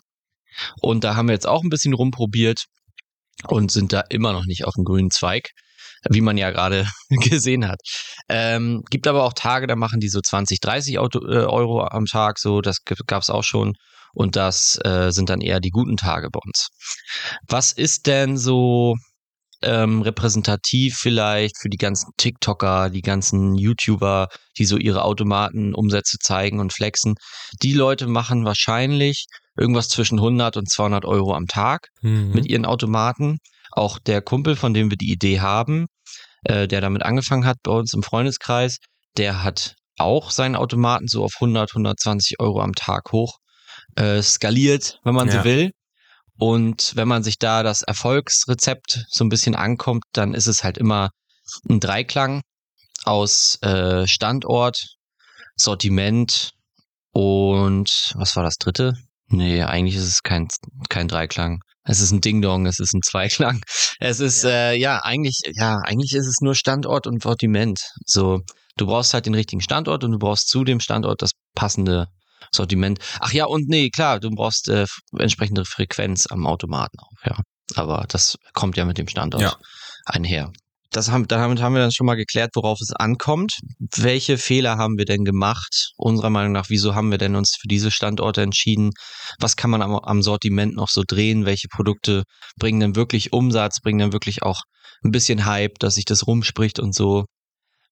Und 0.81 1.03
da 1.03 1.15
haben 1.15 1.27
wir 1.27 1.33
jetzt 1.33 1.47
auch 1.47 1.63
ein 1.63 1.69
bisschen 1.69 1.93
rumprobiert 1.93 2.65
und 3.47 3.71
sind 3.71 3.93
da 3.93 4.03
immer 4.09 4.33
noch 4.33 4.45
nicht 4.45 4.65
auf 4.65 4.73
dem 4.75 4.85
grünen 4.85 5.11
Zweig, 5.11 5.49
wie 6.09 6.21
man 6.21 6.37
ja 6.37 6.51
gerade 6.51 6.87
gesehen 7.09 7.67
hat. 7.67 7.79
Ähm, 8.29 8.83
gibt 8.89 9.07
aber 9.07 9.23
auch 9.23 9.33
Tage, 9.33 9.67
da 9.67 9.75
machen 9.75 9.99
die 9.99 10.09
so 10.09 10.21
20, 10.21 10.59
30 10.59 10.99
Auto, 10.99 11.19
äh, 11.27 11.45
Euro 11.45 11.83
am 11.83 12.05
Tag, 12.05 12.39
so 12.39 12.61
das 12.61 12.77
gab 12.83 13.21
es 13.21 13.29
auch 13.29 13.43
schon. 13.43 13.73
Und 14.17 14.35
das 14.35 14.79
äh, 14.83 15.11
sind 15.11 15.29
dann 15.29 15.41
eher 15.41 15.59
die 15.59 15.69
guten 15.69 15.95
Tage 15.95 16.29
bei 16.31 16.39
uns. 16.43 16.69
Was 17.47 17.71
ist 17.71 18.07
denn 18.07 18.35
so 18.35 18.95
ähm, 19.61 20.01
repräsentativ 20.01 20.95
vielleicht 20.97 21.59
für 21.59 21.69
die 21.69 21.77
ganzen 21.77 22.09
TikToker, 22.17 22.89
die 22.89 23.03
ganzen 23.03 23.53
YouTuber, 23.53 24.29
die 24.57 24.65
so 24.65 24.77
ihre 24.77 25.03
Automatenumsätze 25.03 26.17
zeigen 26.19 26.59
und 26.59 26.73
flexen? 26.73 27.13
Die 27.61 27.73
Leute 27.73 28.07
machen 28.07 28.43
wahrscheinlich 28.43 29.27
irgendwas 29.55 29.87
zwischen 29.87 30.17
100 30.17 30.57
und 30.57 30.67
200 30.67 31.05
Euro 31.05 31.35
am 31.35 31.45
Tag 31.45 31.89
mhm. 32.01 32.31
mit 32.33 32.47
ihren 32.47 32.65
Automaten. 32.65 33.37
Auch 33.71 33.99
der 33.99 34.23
Kumpel, 34.23 34.55
von 34.55 34.73
dem 34.73 34.89
wir 34.89 34.97
die 34.97 35.11
Idee 35.11 35.41
haben, 35.41 35.85
äh, 36.43 36.67
der 36.67 36.81
damit 36.81 37.03
angefangen 37.03 37.45
hat 37.45 37.57
bei 37.61 37.71
uns 37.71 37.93
im 37.93 38.01
Freundeskreis, 38.01 38.77
der 39.15 39.43
hat 39.43 39.75
auch 39.99 40.31
seinen 40.31 40.55
Automaten 40.55 41.07
so 41.07 41.23
auf 41.23 41.33
100, 41.35 41.69
120 41.69 42.39
Euro 42.39 42.61
am 42.61 42.73
Tag 42.73 43.11
hoch 43.11 43.37
äh, 43.97 44.21
skaliert, 44.21 44.99
wenn 45.03 45.15
man 45.15 45.27
ja. 45.27 45.39
so 45.39 45.43
will. 45.43 45.71
Und 46.39 46.95
wenn 46.95 47.07
man 47.07 47.23
sich 47.23 47.39
da 47.39 47.63
das 47.63 47.81
Erfolgsrezept 47.81 49.05
so 49.09 49.25
ein 49.25 49.29
bisschen 49.29 49.55
ankommt, 49.55 50.03
dann 50.13 50.33
ist 50.33 50.47
es 50.47 50.63
halt 50.63 50.77
immer 50.77 51.09
ein 51.67 51.79
Dreiklang 51.79 52.41
aus 53.03 53.57
äh, 53.61 54.05
Standort, 54.05 54.97
Sortiment 55.55 56.51
und 57.11 58.13
was 58.15 58.35
war 58.35 58.43
das 58.43 58.57
dritte? 58.57 58.93
Nee, 59.29 59.63
eigentlich 59.63 59.95
ist 59.95 60.03
es 60.03 60.23
kein, 60.23 60.47
kein 60.89 61.07
Dreiklang. 61.07 61.61
Es 61.83 61.99
ist 62.01 62.11
ein 62.11 62.21
Ding-Dong, 62.21 62.65
es 62.65 62.79
ist 62.79 62.93
ein 62.93 63.01
Zweiklang. 63.01 63.61
Es 63.99 64.19
ist, 64.19 64.43
ja. 64.43 64.49
Äh, 64.49 64.77
ja, 64.77 64.99
eigentlich, 65.01 65.41
ja, 65.53 65.79
eigentlich 65.83 66.13
ist 66.13 66.27
es 66.27 66.39
nur 66.41 66.53
Standort 66.53 67.07
und 67.07 67.23
Sortiment. 67.23 67.81
So, 68.05 68.41
du 68.75 68.85
brauchst 68.85 69.15
halt 69.15 69.25
den 69.25 69.33
richtigen 69.33 69.61
Standort 69.61 70.03
und 70.03 70.11
du 70.11 70.19
brauchst 70.19 70.49
zu 70.49 70.63
dem 70.63 70.79
Standort 70.79 71.23
das 71.23 71.31
passende 71.55 72.07
Sortiment. 72.51 72.99
Ach 73.19 73.31
ja, 73.31 73.45
und 73.45 73.67
nee, 73.67 73.89
klar, 73.89 74.19
du 74.19 74.29
brauchst 74.29 74.69
äh, 74.69 74.85
entsprechende 75.17 75.65
Frequenz 75.65 76.27
am 76.27 76.45
Automaten 76.45 76.99
auch, 76.99 77.25
ja. 77.25 77.37
Aber 77.75 78.05
das 78.07 78.37
kommt 78.53 78.77
ja 78.77 78.85
mit 78.85 78.97
dem 78.97 79.07
Standort 79.07 79.43
ja. 79.43 79.57
einher. 80.05 80.51
Das 80.91 81.11
haben, 81.11 81.27
damit 81.27 81.61
haben 81.61 81.73
wir 81.73 81.81
dann 81.81 81.91
schon 81.91 82.05
mal 82.05 82.15
geklärt, 82.15 82.51
worauf 82.55 82.79
es 82.79 82.93
ankommt. 82.93 83.59
Welche 83.79 84.37
Fehler 84.37 84.77
haben 84.77 84.97
wir 84.97 85.05
denn 85.05 85.25
gemacht? 85.25 85.91
Unserer 85.97 86.29
Meinung 86.29 86.53
nach, 86.53 86.69
wieso 86.69 86.95
haben 86.95 87.11
wir 87.11 87.17
denn 87.17 87.35
uns 87.35 87.57
für 87.59 87.67
diese 87.67 87.91
Standorte 87.91 88.41
entschieden? 88.41 88.91
Was 89.39 89.57
kann 89.57 89.69
man 89.69 89.81
am, 89.81 89.95
am 89.95 90.21
Sortiment 90.21 90.75
noch 90.75 90.89
so 90.89 91.03
drehen? 91.05 91.45
Welche 91.45 91.67
Produkte 91.67 92.23
bringen 92.57 92.79
denn 92.79 92.95
wirklich 92.95 93.33
Umsatz, 93.33 93.81
bringen 93.81 93.99
dann 93.99 94.13
wirklich 94.13 94.43
auch 94.43 94.61
ein 95.03 95.11
bisschen 95.11 95.45
Hype, 95.45 95.77
dass 95.79 95.95
sich 95.95 96.05
das 96.05 96.25
rumspricht 96.25 96.79
und 96.79 96.95
so? 96.95 97.25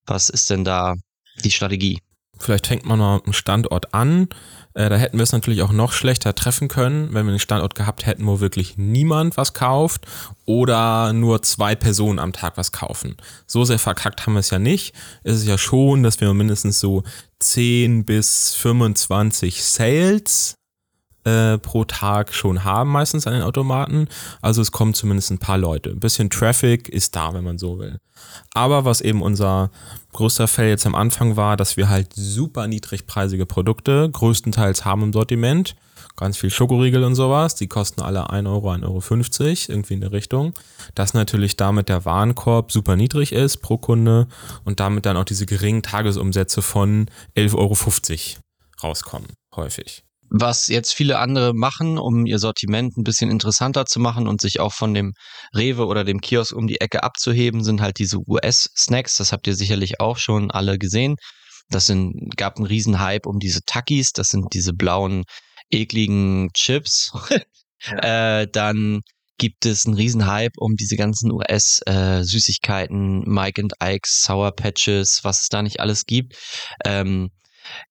Was 0.06 0.30
ist 0.30 0.50
denn 0.50 0.64
da 0.64 0.96
die 1.44 1.52
Strategie? 1.52 2.00
Vielleicht 2.40 2.68
fängt 2.68 2.86
man 2.86 3.00
mal 3.00 3.22
einen 3.24 3.34
Standort 3.34 3.94
an. 3.94 4.30
Äh, 4.74 4.90
da 4.90 4.98
hätten 4.98 5.18
wir 5.18 5.24
es 5.24 5.32
natürlich 5.32 5.62
auch 5.62 5.72
noch 5.72 5.94
schlechter 5.94 6.36
treffen 6.36 6.68
können, 6.68 7.14
wenn 7.14 7.26
wir 7.26 7.32
einen 7.32 7.40
Standort 7.40 7.76
gehabt 7.76 8.06
hätten, 8.06 8.28
wo 8.28 8.42
wirklich 8.42 8.78
niemand 8.78 9.38
was 9.38 9.54
kauft 9.54 10.06
oder 10.46 11.14
nur 11.14 11.42
zwei 11.42 11.76
Personen 11.76 12.20
am 12.20 12.34
Tag 12.34 12.58
was 12.58 12.72
kaufen. 12.72 13.16
So 13.48 13.64
sehr 13.64 13.80
verkackt 13.80 14.26
haben 14.26 14.34
wir 14.34 14.42
es 14.42 14.50
ja 14.50 14.60
nicht. 14.60 14.94
Es 15.24 15.38
ist 15.38 15.48
ja 15.48 15.58
schon, 15.58 16.04
dass 16.04 16.20
wir 16.20 16.34
mindestens 16.34 16.80
so 16.80 17.04
10 17.40 18.06
bis 18.06 18.54
25 18.56 19.64
Sales 19.64 20.56
äh, 21.26 21.58
pro 21.58 21.84
Tag 21.84 22.34
schon 22.34 22.64
haben, 22.64 22.92
meistens 22.92 23.28
an 23.28 23.34
den 23.34 23.42
Automaten. 23.42 24.08
Also 24.42 24.62
es 24.62 24.72
kommen 24.72 24.94
zumindest 24.94 25.32
ein 25.32 25.40
paar 25.40 25.58
Leute. 25.58 25.90
Ein 25.90 26.00
bisschen 26.00 26.30
Traffic 26.30 26.88
ist 26.88 27.16
da, 27.16 27.34
wenn 27.34 27.44
man 27.44 27.58
so 27.58 27.80
will. 27.80 28.00
Aber 28.54 28.86
was 28.86 29.02
eben 29.02 29.22
unser 29.22 29.72
größter 30.14 30.48
Fell 30.48 30.70
jetzt 30.70 30.86
am 30.86 30.96
Anfang 30.96 31.36
war, 31.36 31.58
dass 31.58 31.78
wir 31.78 31.90
halt 31.90 32.14
super 32.14 32.68
niedrigpreisige 32.68 33.46
Produkte 33.46 34.10
größtenteils 34.10 34.86
haben 34.86 35.04
im 35.04 35.14
Sortiment. 35.14 35.76
Ganz 36.16 36.38
viel 36.38 36.50
Schokoriegel 36.50 37.04
und 37.04 37.16
sowas. 37.16 37.56
Die 37.56 37.68
kosten 37.68 38.02
alle 38.02 38.30
1 38.30 38.48
Euro, 38.48 38.72
1,50 38.72 38.86
Euro, 38.88 39.56
irgendwie 39.68 39.96
in 39.96 40.02
der 40.02 40.14
Richtung. 40.14 40.54
Dass 40.94 41.14
natürlich 41.14 41.58
damit 41.58 41.90
der 41.90 42.06
Warenkorb 42.06 42.72
super 42.72 42.96
niedrig 42.96 43.34
ist 43.34 43.58
pro 43.58 43.78
Kunde 43.78 44.28
und 44.64 44.80
damit 44.80 45.06
dann 45.06 45.18
auch 45.18 45.26
diese 45.26 45.46
geringen 45.46 45.82
Tagesumsätze 45.82 46.62
von 46.62 47.08
11,50 47.36 47.56
Euro 47.58 48.42
rauskommen, 48.84 49.28
häufig. 49.56 50.05
Was 50.30 50.68
jetzt 50.68 50.94
viele 50.94 51.20
andere 51.20 51.54
machen, 51.54 51.98
um 51.98 52.26
ihr 52.26 52.40
Sortiment 52.40 52.98
ein 52.98 53.04
bisschen 53.04 53.30
interessanter 53.30 53.86
zu 53.86 54.00
machen 54.00 54.28
und 54.28 54.42
sich 54.42 54.60
auch 54.60 54.74
von 54.74 54.94
dem 54.94 55.14
Rewe 55.56 55.86
oder 55.86 56.04
dem 56.04 56.20
Kiosk 56.20 56.56
um 56.56 56.68
die 56.68 56.82
Ecke 56.82 57.04
abzuheben, 57.04 57.64
sind 57.64 57.82
halt 57.82 58.00
diese 58.00 58.18
US-Snacks. 58.28 59.18
Das 59.18 59.32
habt 59.32 59.48
ihr 59.48 59.56
sicherlich 59.56 60.00
auch 60.00 60.18
schon 60.18 60.52
alle 60.52 60.78
gesehen. 60.78 61.16
Das 61.70 61.86
sind, 61.88 62.36
gab 62.38 62.58
einen 62.58 62.66
riesen 62.66 63.00
Hype 63.00 63.26
um 63.26 63.40
diese 63.40 63.62
Takis. 63.66 64.12
Das 64.14 64.30
sind 64.30 64.54
diese 64.54 64.74
blauen, 64.74 65.24
ekligen 65.70 66.50
Chips. 66.54 67.12
ja. 67.86 68.42
äh, 68.42 68.48
dann 68.52 69.02
gibt 69.38 69.66
es 69.66 69.86
einen 69.86 69.96
riesen 69.96 70.28
Hype 70.28 70.58
um 70.58 70.76
diese 70.76 70.96
ganzen 70.96 71.32
US-Süßigkeiten, 71.32 73.24
äh, 73.24 73.30
Mike 73.30 73.62
and 73.62 73.74
Ike's, 73.84 74.24
Sour 74.24 74.52
Patches, 74.54 75.24
was 75.24 75.44
es 75.44 75.50
da 75.50 75.62
nicht 75.62 75.80
alles 75.80 76.06
gibt. 76.06 76.36
Ähm, 76.86 77.32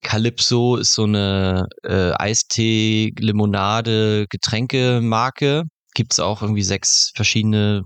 Calypso 0.02 0.76
ist 0.76 0.94
so 0.94 1.04
eine 1.04 1.66
äh, 1.82 2.12
Eistee, 2.12 3.12
Limonade, 3.18 4.26
Getränkemarke. 4.28 5.64
Gibt's 5.94 6.20
auch 6.20 6.42
irgendwie 6.42 6.62
sechs 6.62 7.12
verschiedene, 7.14 7.82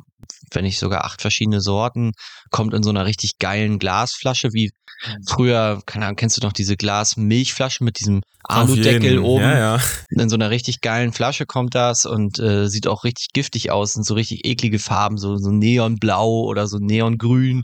wenn 0.52 0.64
nicht 0.64 0.78
sogar 0.78 1.04
acht 1.04 1.20
verschiedene 1.20 1.60
Sorten. 1.60 2.12
Kommt 2.50 2.74
in 2.74 2.82
so 2.82 2.90
einer 2.90 3.06
richtig 3.06 3.38
geilen 3.38 3.78
Glasflasche, 3.78 4.52
wie 4.52 4.70
mhm. 5.06 5.22
früher, 5.26 5.82
keine 5.86 6.06
Ahnung, 6.06 6.16
kennst 6.16 6.36
du 6.36 6.46
noch 6.46 6.54
diese 6.54 6.76
Glas-Milchflaschen 6.76 7.84
mit 7.84 8.00
diesem 8.00 8.22
Aludeckel 8.44 9.18
oben? 9.18 9.42
Ja, 9.42 9.58
ja. 9.58 9.80
In 10.10 10.28
so 10.30 10.36
einer 10.36 10.50
richtig 10.50 10.80
geilen 10.80 11.12
Flasche 11.12 11.44
kommt 11.44 11.74
das 11.74 12.06
und 12.06 12.38
äh, 12.38 12.68
sieht 12.68 12.86
auch 12.86 13.04
richtig 13.04 13.28
giftig 13.34 13.70
aus, 13.70 13.92
sind 13.92 14.04
so 14.04 14.14
richtig 14.14 14.46
eklige 14.46 14.78
Farben, 14.78 15.18
so, 15.18 15.36
so 15.36 15.50
Neonblau 15.50 16.44
oder 16.44 16.66
so 16.66 16.78
Neongrün. 16.78 17.62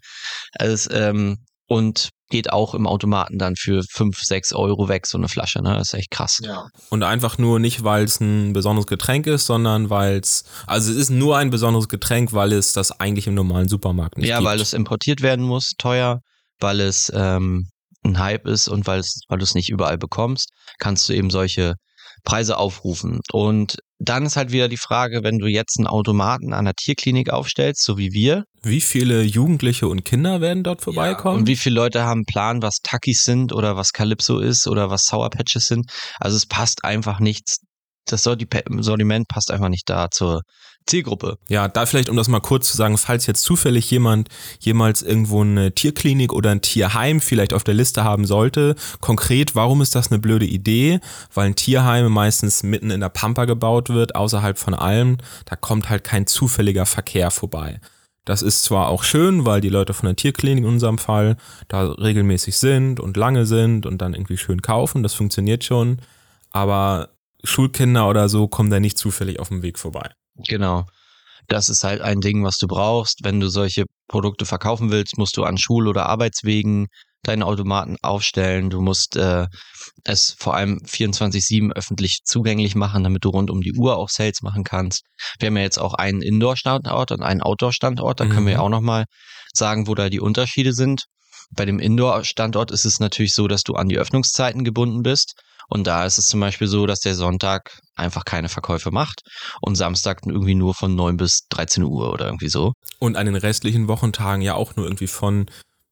Also, 0.53 0.91
ähm, 0.91 1.39
und 1.75 2.11
geht 2.31 2.53
auch 2.53 2.75
im 2.75 2.87
Automaten 2.87 3.37
dann 3.37 3.57
für 3.57 3.83
5, 3.83 4.17
6 4.17 4.53
Euro 4.53 4.89
weg, 4.89 5.07
so 5.09 5.19
eine 5.19 5.29
Flasche. 5.29 5.61
Ne? 5.61 5.75
Das 5.75 5.89
ist 5.89 5.95
echt 5.95 6.11
krass. 6.13 6.41
Ja. 6.41 6.69
Und 6.89 7.03
einfach 7.03 7.37
nur 7.37 7.59
nicht, 7.59 7.83
weil 7.83 8.05
es 8.05 8.21
ein 8.21 8.53
besonderes 8.53 8.87
Getränk 8.87 9.27
ist, 9.27 9.47
sondern 9.47 9.91
weil 9.91 10.19
es, 10.19 10.45
also 10.69 10.93
es 10.93 10.97
ist 10.97 11.11
nur 11.11 11.37
ein 11.37 11.51
besonderes 11.51 11.89
Getränk, 11.89 12.33
weil 12.33 12.53
es 12.53 12.73
das 12.73 12.93
eigentlich 13.01 13.27
im 13.27 13.35
normalen 13.35 13.69
Supermarkt 13.69 14.19
nicht 14.19 14.29
ja, 14.29 14.37
gibt. 14.37 14.45
Ja, 14.45 14.51
weil 14.51 14.61
es 14.61 14.73
importiert 14.73 15.21
werden 15.21 15.45
muss, 15.45 15.73
teuer, 15.77 16.21
weil 16.61 16.81
es 16.81 17.13
ähm, 17.13 17.69
ein 18.05 18.19
Hype 18.21 18.47
ist 18.47 18.69
und 18.69 18.87
weil, 18.87 19.01
es, 19.01 19.21
weil 19.29 19.39
du 19.39 19.45
es 19.45 19.57
nicht 19.57 19.69
überall 19.69 19.99
bekommst, 19.99 20.51
kannst 20.79 21.09
du 21.09 21.13
eben 21.13 21.31
solche 21.31 21.75
Preise 22.23 22.57
aufrufen. 22.57 23.19
Und 23.33 23.79
dann 24.09 24.27
ist 24.27 24.37
halt 24.37 24.53
wieder 24.53 24.69
die 24.69 24.77
Frage, 24.77 25.23
wenn 25.23 25.39
du 25.39 25.47
jetzt 25.47 25.79
einen 25.79 25.87
Automaten 25.87 26.53
an 26.53 26.65
der 26.65 26.75
Tierklinik 26.75 27.31
aufstellst, 27.31 27.83
so 27.83 27.99
wie 27.99 28.13
wir. 28.13 28.45
Wie 28.63 28.81
viele 28.81 29.23
Jugendliche 29.23 29.89
und 29.89 30.05
Kinder 30.05 30.41
werden 30.41 30.63
dort 30.63 30.83
vorbeikommen? 30.83 31.37
Ja, 31.37 31.41
und 31.41 31.47
wie 31.47 31.57
viele 31.57 31.75
Leute 31.75 32.05
haben 32.05 32.21
einen 32.21 32.25
Plan, 32.27 32.63
was 32.63 32.79
Takis 32.83 33.25
sind 33.25 33.53
oder 33.53 33.77
was 33.77 33.93
Calypso 33.93 34.39
ist 34.39 34.67
oder 34.67 34.91
was 34.91 35.07
Sour 35.07 35.31
Patches 35.31 35.67
sind? 35.67 35.91
Also 36.19 36.37
es 36.37 36.47
passt 36.47 36.85
einfach 36.85 37.21
nichts. 37.21 37.61
Das 38.07 38.23
Sortiment 38.23 39.29
passt 39.29 39.51
einfach 39.51 39.69
nicht 39.69 39.89
da 39.89 40.11
zur, 40.11 40.43
Zielgruppe. 40.87 41.39
Ja, 41.49 41.69
da 41.69 41.87
vielleicht, 41.87 42.09
um 42.09 42.17
das 42.17 42.29
mal 42.29 42.41
kurz 42.41 42.71
zu 42.71 42.77
sagen, 42.77 42.99
falls 42.99 43.27
jetzt 43.27 43.43
zufällig 43.43 43.91
jemand 43.91 44.29
jemals 44.61 45.03
irgendwo 45.03 45.41
eine 45.41 45.73
Tierklinik 45.73 46.33
oder 46.33 46.51
ein 46.51 46.61
Tierheim 46.61 47.21
vielleicht 47.21 47.53
auf 47.55 47.65
der 47.65 47.75
Liste 47.75 48.05
haben 48.05 48.27
sollte, 48.27 48.75
konkret, 49.01 49.55
warum 49.55 49.81
ist 49.81 49.95
das 49.95 50.11
eine 50.11 50.19
blöde 50.19 50.45
Idee? 50.45 51.01
Weil 51.33 51.47
ein 51.47 51.57
Tierheim 51.57 52.13
meistens 52.13 52.63
mitten 52.63 52.91
in 52.91 53.01
der 53.01 53.09
Pampa 53.09 53.47
gebaut 53.47 53.89
wird, 53.89 54.15
außerhalb 54.15 54.59
von 54.59 54.75
allem, 54.75 55.19
da 55.47 55.57
kommt 55.57 55.89
halt 55.89 56.05
kein 56.05 56.27
zufälliger 56.27 56.87
Verkehr 56.87 57.31
vorbei. 57.31 57.81
Das 58.27 58.43
ist 58.43 58.65
zwar 58.65 58.89
auch 58.89 59.05
schön, 59.05 59.45
weil 59.45 59.61
die 59.61 59.69
Leute 59.69 59.93
von 59.93 60.07
der 60.07 60.17
Tierklinik 60.17 60.65
in 60.65 60.71
unserem 60.71 60.99
Fall 60.99 61.37
da 61.69 61.85
regelmäßig 61.93 62.57
sind 62.57 63.01
und 63.01 63.17
lange 63.17 63.47
sind 63.47 63.87
und 63.87 63.99
dann 63.99 64.15
irgendwie 64.15 64.39
schön 64.39 64.63
kaufen, 64.63 65.03
das 65.03 65.15
funktioniert 65.15 65.63
schon, 65.63 65.99
aber 66.51 67.14
Schulkinder 67.45 68.09
oder 68.09 68.29
so 68.29 68.49
kommen 68.49 68.71
da 68.71 68.81
nicht 68.81 68.99
zufällig 68.99 69.39
auf 69.39 69.49
dem 69.49 69.63
Weg 69.63 69.79
vorbei. 69.79 70.11
Genau. 70.49 70.87
Das 71.49 71.69
ist 71.69 71.85
halt 71.85 72.01
ein 72.01 72.21
Ding, 72.21 72.43
was 72.43 72.57
du 72.57 72.67
brauchst. 72.67 73.21
Wenn 73.23 73.39
du 73.39 73.49
solche 73.49 73.85
Produkte 74.09 74.47
verkaufen 74.47 74.91
willst, 74.91 75.19
musst 75.19 75.37
du 75.37 75.45
an 75.45 75.59
Schul- 75.59 75.89
oder 75.89 76.07
Arbeitswegen 76.07 76.89
deine 77.23 77.47
Automaten 77.47 77.97
aufstellen. 78.03 78.71
Du 78.71 78.81
musst 78.81 79.17
äh, 79.17 79.47
es 80.05 80.37
vor 80.39 80.55
allem 80.55 80.79
24-7 80.87 81.73
öffentlich 81.73 82.21
zugänglich 82.25 82.75
machen, 82.75 83.03
damit 83.03 83.25
du 83.25 83.31
rund 83.31 83.51
um 83.51 83.61
die 83.61 83.75
Uhr 83.75 83.97
auch 83.97 84.09
Sales 84.09 84.43
machen 84.43 84.65
kannst. 84.65 85.05
Wir 85.39 85.49
haben 85.49 85.57
ja 85.57 85.63
jetzt 85.63 85.79
auch 85.79 85.95
einen 85.95 86.23
Indoor-Standort 86.23 87.13
und 87.13 87.23
einen 87.23 87.43
Outdoor-Standort. 87.43 88.21
Da 88.21 88.25
mhm. 88.25 88.31
können 88.31 88.47
wir 88.47 88.53
ja 88.55 88.59
mhm. 88.59 88.65
auch 88.65 88.71
nochmal 88.71 89.05
sagen, 89.53 89.87
wo 89.87 89.95
da 89.95 90.09
die 90.09 90.21
Unterschiede 90.21 90.73
sind. 90.73 91.05
Bei 91.51 91.65
dem 91.65 91.79
Indoor-Standort 91.79 92.71
ist 92.71 92.85
es 92.85 93.01
natürlich 93.01 93.35
so, 93.35 93.49
dass 93.49 93.63
du 93.63 93.75
an 93.75 93.89
die 93.89 93.99
Öffnungszeiten 93.99 94.65
gebunden 94.65 95.03
bist. 95.03 95.35
Und 95.69 95.87
da 95.87 96.05
ist 96.05 96.19
es 96.19 96.27
zum 96.27 96.41
Beispiel 96.41 96.67
so, 96.67 96.87
dass 96.87 97.01
der 97.01 97.15
Sonntag 97.15 97.81
einfach 97.95 98.25
keine 98.25 98.49
Verkäufe 98.49 98.91
macht 98.91 99.23
und 99.61 99.77
Samstag 99.77 100.21
irgendwie 100.27 100.55
nur 100.55 100.75
von 100.75 100.95
9 100.95 101.17
bis 101.17 101.47
13 101.49 101.83
Uhr 101.85 102.13
oder 102.13 102.27
irgendwie 102.27 102.49
so. 102.49 102.73
Und 102.99 103.17
an 103.17 103.27
den 103.27 103.37
restlichen 103.37 103.89
Wochentagen 103.89 104.43
ja 104.43 104.55
auch 104.55 104.77
nur 104.77 104.87
irgendwie 104.87 105.07
von 105.07 105.47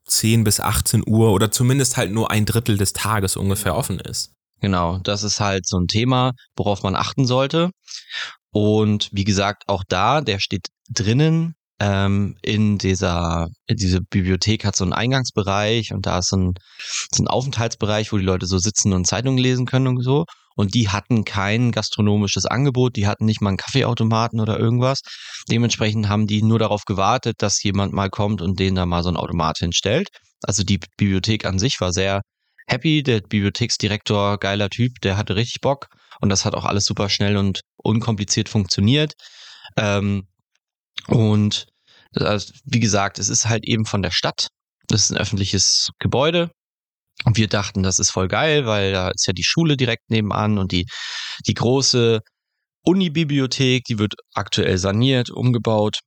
10 0.06 0.44
bis 0.44 0.60
18 0.60 1.04
Uhr 1.06 1.32
oder 1.32 1.50
zumindest 1.50 1.96
halt 1.96 2.12
nur 2.12 2.30
ein 2.30 2.44
Drittel 2.44 2.76
des 2.76 2.92
Tages 2.92 3.36
ungefähr 3.36 3.76
offen 3.76 3.98
ist. 4.00 4.32
Genau, 4.60 4.98
das 4.98 5.22
ist 5.22 5.40
halt 5.40 5.66
so 5.66 5.78
ein 5.78 5.88
Thema, 5.88 6.32
worauf 6.56 6.82
man 6.82 6.94
achten 6.94 7.26
sollte. 7.26 7.70
Und 8.52 9.08
wie 9.12 9.24
gesagt, 9.24 9.64
auch 9.66 9.82
da, 9.88 10.20
der 10.20 10.38
steht 10.38 10.68
drinnen 10.88 11.54
ähm, 11.82 12.36
in 12.42 12.78
dieser, 12.78 13.48
diese 13.68 14.00
Bibliothek 14.00 14.64
hat 14.64 14.76
so 14.76 14.84
einen 14.84 14.92
Eingangsbereich 14.92 15.92
und 15.92 16.06
da 16.06 16.18
ist 16.18 16.28
so 16.28 16.36
ein, 16.36 16.54
so 17.12 17.24
ein 17.24 17.26
Aufenthaltsbereich, 17.26 18.12
wo 18.12 18.18
die 18.18 18.24
Leute 18.24 18.46
so 18.46 18.58
sitzen 18.58 18.92
und 18.92 19.04
Zeitungen 19.04 19.38
lesen 19.38 19.66
können 19.66 19.88
und 19.88 20.02
so. 20.02 20.24
Und 20.54 20.74
die 20.74 20.90
hatten 20.90 21.24
kein 21.24 21.72
gastronomisches 21.72 22.46
Angebot, 22.46 22.94
die 22.94 23.08
hatten 23.08 23.24
nicht 23.24 23.40
mal 23.40 23.48
einen 23.48 23.56
Kaffeeautomaten 23.56 24.38
oder 24.38 24.60
irgendwas. 24.60 25.00
Dementsprechend 25.50 26.08
haben 26.08 26.28
die 26.28 26.42
nur 26.42 26.60
darauf 26.60 26.84
gewartet, 26.84 27.36
dass 27.38 27.62
jemand 27.64 27.92
mal 27.92 28.10
kommt 28.10 28.42
und 28.42 28.60
denen 28.60 28.76
da 28.76 28.86
mal 28.86 29.02
so 29.02 29.08
ein 29.08 29.16
Automat 29.16 29.58
hinstellt. 29.58 30.08
Also 30.42 30.62
die 30.62 30.78
Bibliothek 30.78 31.46
an 31.46 31.58
sich 31.58 31.80
war 31.80 31.92
sehr 31.92 32.20
happy. 32.68 33.02
Der 33.02 33.22
Bibliotheksdirektor, 33.22 34.38
geiler 34.38 34.70
Typ, 34.70 35.00
der 35.02 35.16
hatte 35.16 35.34
richtig 35.34 35.60
Bock. 35.60 35.86
Und 36.20 36.28
das 36.28 36.44
hat 36.44 36.54
auch 36.54 36.64
alles 36.64 36.84
super 36.84 37.08
schnell 37.08 37.36
und 37.36 37.62
unkompliziert 37.76 38.48
funktioniert. 38.48 39.14
Ähm, 39.76 40.28
und 41.08 41.66
also, 42.14 42.52
wie 42.64 42.80
gesagt, 42.80 43.18
es 43.18 43.28
ist 43.28 43.48
halt 43.48 43.64
eben 43.64 43.84
von 43.86 44.02
der 44.02 44.10
Stadt. 44.10 44.48
Das 44.88 45.02
ist 45.02 45.10
ein 45.10 45.18
öffentliches 45.18 45.90
Gebäude. 45.98 46.50
Und 47.24 47.36
wir 47.36 47.48
dachten, 47.48 47.82
das 47.82 47.98
ist 47.98 48.10
voll 48.10 48.28
geil, 48.28 48.66
weil 48.66 48.92
da 48.92 49.10
ist 49.10 49.26
ja 49.26 49.32
die 49.32 49.44
Schule 49.44 49.76
direkt 49.76 50.10
nebenan 50.10 50.58
und 50.58 50.72
die, 50.72 50.86
die 51.46 51.54
große 51.54 52.20
Unibibliothek, 52.84 53.84
die 53.84 53.98
wird 53.98 54.14
aktuell 54.34 54.78
saniert, 54.78 55.30
umgebaut. 55.30 56.00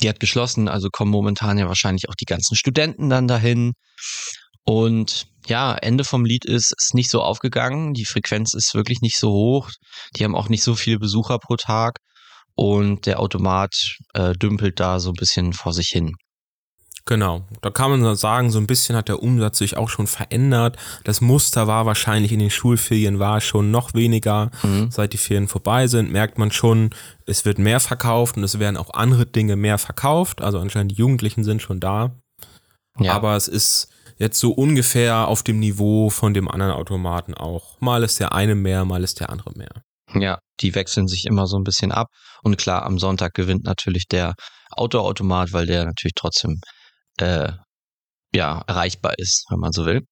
Die 0.00 0.08
hat 0.08 0.20
geschlossen, 0.20 0.68
also 0.68 0.90
kommen 0.90 1.10
momentan 1.10 1.58
ja 1.58 1.66
wahrscheinlich 1.66 2.08
auch 2.08 2.14
die 2.14 2.26
ganzen 2.26 2.56
Studenten 2.56 3.08
dann 3.08 3.26
dahin. 3.26 3.72
Und 4.64 5.26
ja, 5.46 5.74
Ende 5.74 6.04
vom 6.04 6.24
Lied 6.26 6.44
ist, 6.44 6.74
ist 6.76 6.94
nicht 6.94 7.10
so 7.10 7.22
aufgegangen. 7.22 7.94
Die 7.94 8.04
Frequenz 8.04 8.52
ist 8.54 8.74
wirklich 8.74 9.00
nicht 9.00 9.18
so 9.18 9.30
hoch. 9.30 9.70
Die 10.14 10.24
haben 10.24 10.36
auch 10.36 10.50
nicht 10.50 10.62
so 10.62 10.74
viele 10.74 10.98
Besucher 10.98 11.38
pro 11.38 11.56
Tag 11.56 11.96
und 12.58 13.06
der 13.06 13.20
Automat 13.20 13.98
äh, 14.14 14.32
dümpelt 14.32 14.80
da 14.80 14.98
so 14.98 15.10
ein 15.10 15.14
bisschen 15.14 15.52
vor 15.52 15.72
sich 15.72 15.90
hin. 15.90 16.16
Genau, 17.06 17.46
da 17.62 17.70
kann 17.70 17.90
man 18.00 18.16
sagen, 18.16 18.50
so 18.50 18.58
ein 18.58 18.66
bisschen 18.66 18.96
hat 18.96 19.08
der 19.08 19.22
Umsatz 19.22 19.58
sich 19.58 19.76
auch 19.76 19.88
schon 19.88 20.08
verändert. 20.08 20.76
Das 21.04 21.20
Muster 21.20 21.68
war 21.68 21.86
wahrscheinlich 21.86 22.32
in 22.32 22.40
den 22.40 22.50
Schulferien 22.50 23.20
war 23.20 23.40
schon 23.40 23.70
noch 23.70 23.94
weniger. 23.94 24.50
Mhm. 24.64 24.90
Seit 24.90 25.12
die 25.12 25.18
Ferien 25.18 25.46
vorbei 25.46 25.86
sind, 25.86 26.10
merkt 26.10 26.36
man 26.36 26.50
schon, 26.50 26.90
es 27.26 27.44
wird 27.44 27.60
mehr 27.60 27.78
verkauft 27.78 28.36
und 28.36 28.42
es 28.42 28.58
werden 28.58 28.76
auch 28.76 28.92
andere 28.92 29.24
Dinge 29.24 29.54
mehr 29.54 29.78
verkauft. 29.78 30.42
Also 30.42 30.58
anscheinend 30.58 30.90
die 30.90 30.96
Jugendlichen 30.96 31.44
sind 31.44 31.62
schon 31.62 31.78
da. 31.78 32.10
Ja. 32.98 33.12
Aber 33.12 33.36
es 33.36 33.46
ist 33.46 33.88
jetzt 34.18 34.40
so 34.40 34.50
ungefähr 34.50 35.28
auf 35.28 35.44
dem 35.44 35.60
Niveau 35.60 36.10
von 36.10 36.34
dem 36.34 36.48
anderen 36.48 36.72
Automaten 36.72 37.34
auch. 37.34 37.80
Mal 37.80 38.02
ist 38.02 38.18
der 38.18 38.32
eine 38.32 38.56
mehr, 38.56 38.84
mal 38.84 39.04
ist 39.04 39.20
der 39.20 39.30
andere 39.30 39.52
mehr. 39.56 39.84
Ja, 40.14 40.38
die 40.60 40.74
wechseln 40.74 41.06
sich 41.06 41.26
immer 41.26 41.46
so 41.46 41.56
ein 41.56 41.64
bisschen 41.64 41.92
ab. 41.92 42.08
Und 42.42 42.56
klar, 42.56 42.84
am 42.84 42.98
Sonntag 42.98 43.34
gewinnt 43.34 43.64
natürlich 43.64 44.06
der 44.08 44.34
Autoautomat, 44.70 45.52
weil 45.52 45.66
der 45.66 45.84
natürlich 45.84 46.14
trotzdem 46.14 46.60
äh, 47.18 47.52
ja 48.34 48.62
erreichbar 48.66 49.14
ist, 49.18 49.44
wenn 49.50 49.60
man 49.60 49.72
so 49.72 49.86
will. 49.86 50.02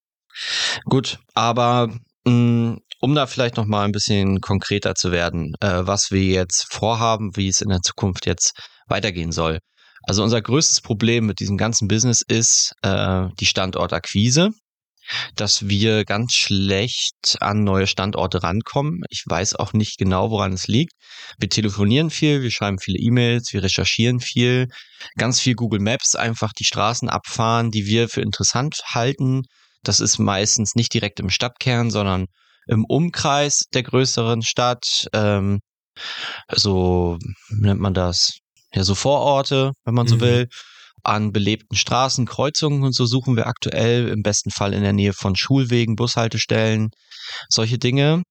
Gut, 0.85 1.19
aber 1.35 1.89
mh, 2.25 2.33
mm, 2.33 2.79
um 3.01 3.15
da 3.15 3.27
vielleicht 3.27 3.57
noch 3.57 3.67
mal 3.67 3.85
ein 3.85 3.93
bisschen 3.93 4.41
konkreter 4.41 4.95
zu 4.95 5.13
werden, 5.13 5.55
äh, 5.61 5.87
was 5.87 6.11
wir 6.11 6.25
jetzt 6.25 6.73
vorhaben, 6.73 7.37
wie 7.37 7.49
es 7.49 7.61
in 7.61 7.69
der 7.69 7.83
Zukunft 7.83 8.27
jetzt 8.27 8.59
weitergehen 8.89 9.33
soll. 9.33 9.59
Also 10.03 10.23
unser 10.23 10.41
größtes 10.41 10.81
Problem 10.81 11.27
mit 11.27 11.41
diesem 11.41 11.57
ganzen 11.57 11.89
Business 11.89 12.23
ist 12.27 12.73
äh, 12.83 13.27
die 13.41 13.47
Standortakquise 13.47 14.51
dass 15.35 15.69
wir 15.69 16.05
ganz 16.05 16.35
schlecht 16.35 17.37
an 17.41 17.65
neue 17.65 17.87
Standorte 17.87 18.43
rankommen. 18.43 19.03
Ich 19.11 19.25
weiß 19.27 19.57
auch 19.57 19.73
nicht 19.73 19.99
genau, 19.99 20.31
woran 20.31 20.53
es 20.53 20.67
liegt. 20.67 20.93
Wir 21.39 21.49
telefonieren 21.49 22.11
viel, 22.11 22.43
wir 22.43 22.51
schreiben 22.51 22.79
viele 22.79 22.99
E-Mails, 22.99 23.53
wir 23.53 23.63
recherchieren 23.63 24.21
viel, 24.21 24.69
ganz 25.17 25.41
viel 25.41 25.55
Google 25.55 25.81
Maps, 25.81 26.15
einfach 26.17 26.53
die 26.53 26.65
Straßen 26.65 27.09
abfahren, 27.09 27.71
die 27.71 27.87
wir 27.87 28.09
für 28.09 28.21
interessant 28.23 28.81
halten. 28.87 29.43
Das 29.83 30.01
ist 30.01 30.19
meistens 30.19 30.75
nicht 30.75 30.93
direkt 30.93 31.21
im 31.21 31.31
Stadtkern, 31.31 31.91
sondern 31.91 32.27
im 32.67 32.85
Umkreis 32.85 33.65
der 33.73 33.85
größeren 33.85 34.43
Stadt, 34.43 35.07
ähm, 35.13 35.61
so 36.53 37.19
nennt 37.49 37.81
man 37.81 37.95
das, 37.95 38.39
ja, 38.75 38.85
so 38.85 38.95
Vororte, 38.95 39.73
wenn 39.85 39.95
man 39.95 40.07
so 40.07 40.17
Mhm. 40.17 40.21
will, 40.21 40.49
an 41.07 41.33
belebten 41.33 41.77
Straßen, 41.77 42.27
Kreuzungen 42.27 42.83
und 42.83 42.93
so 42.93 43.07
suchen 43.07 43.37
wir 43.37 43.47
aktuell, 43.47 44.09
im 44.09 44.23
besten 44.23 44.51
Fall 44.51 44.75
in 44.75 44.83
der 44.83 44.93
Nähe 44.93 45.13
von 45.13 45.37
Schulwegen, 45.37 45.97
Bushaltestellen, 45.97 46.91
solche 47.49 47.79
Dinge. 47.79 48.23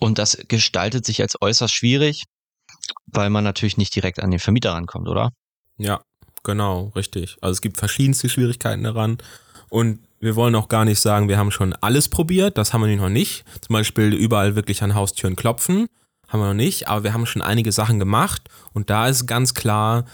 Und 0.00 0.18
das 0.18 0.38
gestaltet 0.48 1.06
sich 1.06 1.22
als 1.22 1.40
äußerst 1.40 1.74
schwierig, 1.74 2.24
weil 3.06 3.30
man 3.30 3.44
natürlich 3.44 3.76
nicht 3.76 3.94
direkt 3.94 4.20
an 4.20 4.30
den 4.30 4.40
Vermieter 4.40 4.72
rankommt, 4.72 5.08
oder? 5.08 5.30
Ja, 5.78 6.00
genau, 6.44 6.92
richtig. 6.94 7.36
Also 7.40 7.52
es 7.52 7.60
gibt 7.60 7.78
verschiedenste 7.78 8.28
Schwierigkeiten 8.28 8.82
daran. 8.82 9.18
Und 9.70 10.00
wir 10.20 10.34
wollen 10.36 10.54
auch 10.54 10.68
gar 10.68 10.84
nicht 10.84 11.00
sagen, 11.00 11.28
wir 11.28 11.38
haben 11.38 11.50
schon 11.50 11.72
alles 11.74 12.08
probiert. 12.08 12.58
Das 12.58 12.72
haben 12.72 12.84
wir 12.84 12.96
noch 12.96 13.08
nicht. 13.08 13.44
Zum 13.60 13.74
Beispiel 13.74 14.12
überall 14.12 14.56
wirklich 14.56 14.82
an 14.82 14.94
Haustüren 14.94 15.36
klopfen. 15.36 15.86
Haben 16.26 16.40
wir 16.40 16.48
noch 16.48 16.54
nicht. 16.54 16.88
Aber 16.88 17.04
wir 17.04 17.12
haben 17.12 17.26
schon 17.26 17.42
einige 17.42 17.72
Sachen 17.72 17.98
gemacht. 17.98 18.48
Und 18.72 18.90
da 18.90 19.08
ist 19.08 19.26
ganz 19.26 19.54
klar, 19.54 20.04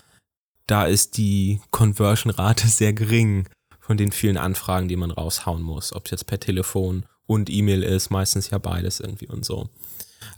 da 0.66 0.87
ist 0.87 1.16
die 1.16 1.61
Conversion-Rate 1.71 2.68
sehr 2.68 2.92
gering 2.92 3.49
von 3.80 3.97
den 3.97 4.12
vielen 4.12 4.38
Anfragen, 4.38 4.88
die 4.88 4.97
man 4.97 5.11
raushauen 5.11 5.62
muss. 5.62 5.92
Ob 5.92 6.06
es 6.06 6.11
jetzt 6.11 6.26
per 6.26 6.40
Telefon 6.40 7.04
und 7.26 7.50
E-Mail 7.50 7.83
ist, 7.83 8.11
meistens 8.11 8.50
ja 8.50 8.59
beides 8.59 9.00
irgendwie 9.00 9.28
und 9.28 9.44
so. 9.44 9.68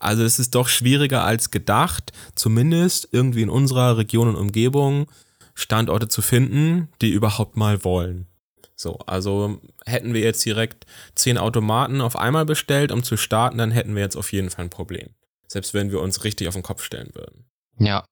Also 0.01 0.25
es 0.25 0.39
ist 0.39 0.55
doch 0.55 0.69
schwieriger 0.69 1.25
als 1.25 1.51
gedacht, 1.51 2.13
zumindest 2.35 3.09
irgendwie 3.13 3.43
in 3.43 3.51
unserer 3.51 3.97
Region 3.97 4.29
und 4.29 4.37
Umgebung 4.37 5.07
Standorte 5.55 6.09
zu 6.09 6.23
finden, 6.23 6.89
die 7.01 7.11
überhaupt 7.11 7.57
mal 7.57 7.83
wollen. 7.85 8.27
So, 8.75 8.99
also 9.07 9.59
hätten 9.87 10.13
wir 10.13 10.21
jetzt 10.21 10.45
direkt 10.45 10.85
zehn 11.15 11.39
Automaten 11.39 12.03
auf 12.03 12.17
einmal 12.17 12.45
bestellt, 12.45 12.93
um 12.93 13.03
zu 13.03 13.17
starten, 13.17 13.57
dann 13.57 13.71
hätten 13.71 13.95
wir 13.95 14.03
jetzt 14.03 14.17
auf 14.17 14.33
jeden 14.33 14.51
Fall 14.51 14.67
ein 14.67 14.71
Problem. 14.71 15.09
Selbst 15.49 15.73
wenn 15.73 15.91
wir 15.91 16.01
uns 16.01 16.25
richtig 16.25 16.49
auf 16.49 16.55
den 16.55 16.63
Kopf 16.63 16.83
stellen 16.83 17.11
würden. 17.15 17.46
Ja. 17.79 18.05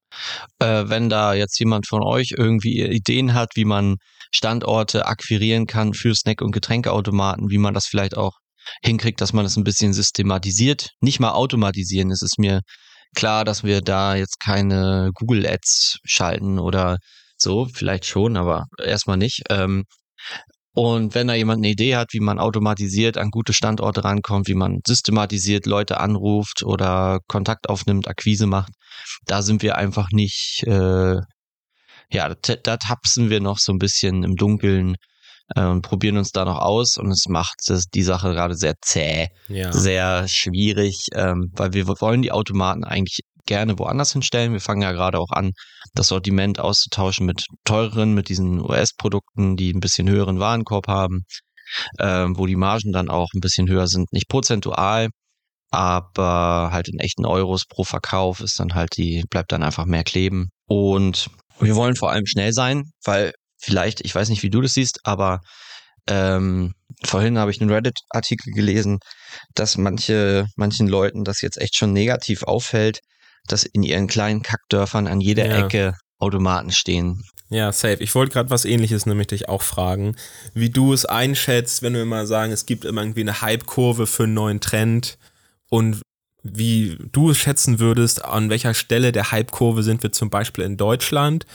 Äh, 0.59 0.85
wenn 0.88 1.09
da 1.09 1.35
jetzt 1.35 1.59
jemand 1.59 1.87
von 1.87 2.02
euch 2.02 2.35
irgendwie 2.37 2.83
Ideen 2.83 3.35
hat, 3.35 3.50
wie 3.54 3.64
man 3.64 3.97
Standorte 4.33 5.06
akquirieren 5.06 5.66
kann 5.66 5.94
für 5.94 6.14
Snack- 6.14 6.42
und 6.42 6.52
Getränkeautomaten, 6.52 7.50
wie 7.50 7.59
man 7.59 7.75
das 7.75 7.87
vielleicht 7.87 8.16
auch 8.16 8.33
hinkriegt, 8.83 9.21
dass 9.21 9.33
man 9.33 9.44
das 9.44 9.56
ein 9.56 9.64
bisschen 9.64 9.92
systematisiert, 9.92 10.90
nicht 11.00 11.21
mal 11.21 11.33
automatisieren. 11.33 12.11
Es 12.11 12.23
ist 12.23 12.38
mir 12.38 12.61
klar, 13.14 13.44
dass 13.44 13.64
wir 13.64 13.80
da 13.80 14.16
jetzt 14.16 14.40
keine 14.40 15.11
Google 15.14 15.47
Ads 15.47 15.99
schalten 16.04 16.59
oder 16.59 16.99
so, 17.37 17.66
vielleicht 17.73 18.06
schon, 18.06 18.37
aber 18.37 18.66
erstmal 18.83 19.16
nicht. 19.16 19.42
Ähm, 19.50 19.85
und 20.75 21.14
wenn 21.14 21.28
da 21.28 21.35
jemand 21.35 21.59
eine 21.59 21.69
Idee 21.69 21.97
hat, 21.97 22.12
wie 22.12 22.21
man 22.21 22.38
automatisiert 22.40 23.16
an 23.16 23.31
gute 23.31 23.52
Standorte 23.52 24.02
rankommt, 24.04 24.49
wie 24.49 24.54
man 24.54 24.81
systematisiert 24.87 25.66
Leute 25.66 26.00
anruft 26.00 26.62
oder 26.64 27.21
Kontakt 27.28 27.69
aufnimmt, 27.69 28.09
Akquise 28.09 28.47
macht, 28.47 28.73
da 29.26 29.43
sind 29.43 29.62
wir 29.62 29.76
einfach 29.76 30.11
nicht, 30.11 30.64
äh, 30.66 31.16
ja, 32.11 32.35
da, 32.43 32.57
da 32.57 32.76
tapsen 32.76 33.31
wir 33.31 33.40
noch 33.40 33.59
so 33.59 33.73
ein 33.73 33.78
bisschen 33.78 34.25
im 34.25 34.35
Dunkeln 34.37 34.97
äh, 35.54 35.64
und 35.64 35.83
probieren 35.83 36.16
uns 36.19 36.33
da 36.33 36.45
noch 36.45 36.59
aus 36.59 36.97
und 36.99 37.11
es 37.11 37.28
macht 37.28 37.57
das, 37.69 37.87
die 37.87 38.02
Sache 38.02 38.33
gerade 38.33 38.54
sehr 38.57 38.75
zäh, 38.81 39.28
Ja. 39.49 39.73
sehr 39.73 40.26
schwierig, 40.28 41.07
ähm, 41.14 41.50
weil 41.54 41.73
wir 41.73 41.87
wollen 41.87 42.23
die 42.23 42.33
Automaten 42.33 42.85
eigentlich 42.85 43.21
gerne 43.47 43.79
woanders 43.79 44.13
hinstellen. 44.13 44.53
Wir 44.53 44.61
fangen 44.61 44.83
ja 44.83 44.93
gerade 44.93 45.19
auch 45.19 45.31
an, 45.31 45.53
das 45.95 46.09
Sortiment 46.09 46.59
auszutauschen 46.59 47.27
mit 47.27 47.47
teureren, 47.65 48.15
mit 48.15 48.29
diesen 48.29 48.61
US-Produkten, 48.61 49.57
die 49.57 49.73
ein 49.73 49.81
bisschen 49.81 50.09
höheren 50.09 50.41
Warenkorb 50.41 50.89
haben, 50.89 51.25
ähm, 51.99 52.37
wo 52.39 52.47
die 52.47 52.57
Margen 52.57 52.93
dann 52.93 53.11
auch 53.11 53.29
ein 53.35 53.41
bisschen 53.41 53.69
höher 53.69 53.87
sind, 53.87 54.13
nicht 54.13 54.29
prozentual, 54.29 55.09
aber 55.71 56.71
halt 56.73 56.89
in 56.89 56.99
echten 56.99 57.27
Euros 57.27 57.64
pro 57.66 57.85
Verkauf 57.85 58.40
ist 58.40 58.61
dann 58.61 58.75
halt 58.75 58.97
die, 58.97 59.25
bleibt 59.29 59.53
dann 59.53 59.62
einfach 59.62 59.87
mehr 59.87 60.05
kleben. 60.05 60.51
Und 60.66 61.31
wir 61.61 61.77
wollen 61.77 61.97
vor 61.97 62.11
allem 62.11 62.27
schnell 62.27 62.53
sein, 62.53 62.85
weil 63.05 63.33
vielleicht, 63.59 64.01
ich 64.05 64.14
weiß 64.14 64.29
nicht, 64.29 64.42
wie 64.42 64.51
du 64.51 64.61
das 64.61 64.75
siehst, 64.75 65.01
aber 65.05 65.40
ähm, 66.07 66.75
vorhin 67.03 67.38
habe 67.38 67.51
ich 67.51 67.61
einen 67.61 67.71
Reddit-Artikel 67.71 68.53
gelesen, 68.53 68.99
dass 69.55 69.77
manche, 69.77 70.47
manchen 70.57 70.87
Leuten 70.87 71.25
das 71.25 71.40
jetzt 71.40 71.59
echt 71.61 71.77
schon 71.77 71.92
negativ 71.92 72.42
auffällt, 72.42 73.01
dass 73.48 73.64
in 73.64 73.83
ihren 73.83 74.07
kleinen 74.07 74.42
Kackdörfern 74.42 75.07
an 75.07 75.20
jeder 75.20 75.46
Ja. 75.46 75.64
Ecke 75.66 75.96
Automaten 76.18 76.70
stehen. 76.70 77.24
Ja, 77.50 77.70
safe. 77.72 78.02
Ich 78.02 78.14
wollte 78.14 78.33
gerade 78.33 78.50
was 78.50 78.64
ähnliches 78.64 79.07
nämlich 79.07 79.28
dich 79.28 79.48
auch 79.48 79.62
fragen, 79.62 80.16
wie 80.54 80.70
du 80.70 80.92
es 80.92 81.04
einschätzt, 81.04 81.83
wenn 81.83 81.94
wir 81.94 82.02
immer 82.02 82.26
sagen, 82.26 82.52
es 82.52 82.66
gibt 82.66 82.85
immer 82.85 83.02
irgendwie 83.02 83.20
eine 83.20 83.42
Hype-Kurve 83.42 84.07
für 84.07 84.24
einen 84.24 84.35
neuen 84.35 84.61
Trend 84.61 85.18
und 85.68 86.00
wie 86.42 86.98
du 87.12 87.30
es 87.30 87.38
schätzen 87.38 87.78
würdest, 87.78 88.24
an 88.24 88.50
welcher 88.50 88.74
Stelle 88.74 89.12
der 89.12 89.30
Hype-Kurve 89.30 89.83
sind 89.83 90.02
wir 90.02 90.12
zum 90.12 90.30
Beispiel 90.30 90.64
in 90.64 90.76
Deutschland, 90.76 91.46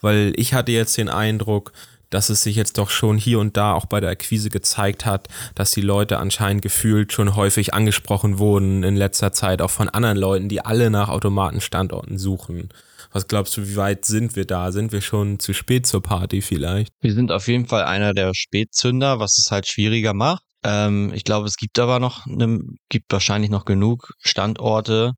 weil 0.00 0.32
ich 0.36 0.54
hatte 0.54 0.72
jetzt 0.72 0.96
den 0.98 1.08
Eindruck, 1.08 1.72
dass 2.10 2.30
es 2.30 2.42
sich 2.42 2.56
jetzt 2.56 2.78
doch 2.78 2.90
schon 2.90 3.18
hier 3.18 3.38
und 3.38 3.56
da 3.56 3.72
auch 3.72 3.86
bei 3.86 4.00
der 4.00 4.10
Akquise 4.10 4.50
gezeigt 4.50 5.06
hat, 5.06 5.28
dass 5.54 5.70
die 5.70 5.80
Leute 5.80 6.18
anscheinend 6.18 6.62
gefühlt 6.62 7.12
schon 7.12 7.36
häufig 7.36 7.74
angesprochen 7.74 8.38
wurden 8.38 8.82
in 8.82 8.96
letzter 8.96 9.32
Zeit, 9.32 9.62
auch 9.62 9.70
von 9.70 9.88
anderen 9.88 10.16
Leuten, 10.16 10.48
die 10.48 10.64
alle 10.64 10.90
nach 10.90 11.08
Automatenstandorten 11.08 12.18
suchen. 12.18 12.68
Was 13.12 13.28
glaubst 13.28 13.56
du, 13.56 13.66
wie 13.66 13.76
weit 13.76 14.04
sind 14.04 14.36
wir 14.36 14.44
da? 14.44 14.72
Sind 14.72 14.92
wir 14.92 15.00
schon 15.00 15.38
zu 15.38 15.54
spät 15.54 15.86
zur 15.86 16.02
Party 16.02 16.42
vielleicht? 16.42 16.92
Wir 17.00 17.14
sind 17.14 17.32
auf 17.32 17.48
jeden 17.48 17.66
Fall 17.66 17.84
einer 17.84 18.12
der 18.12 18.32
Spätzünder, 18.34 19.18
was 19.18 19.38
es 19.38 19.50
halt 19.50 19.66
schwieriger 19.66 20.12
macht. 20.12 20.42
Ähm, 20.64 21.12
ich 21.14 21.24
glaube, 21.24 21.46
es 21.46 21.56
gibt 21.56 21.78
aber 21.78 22.00
noch, 22.00 22.26
ne, 22.26 22.60
gibt 22.88 23.12
wahrscheinlich 23.12 23.50
noch 23.50 23.64
genug 23.64 24.12
Standorte. 24.18 25.12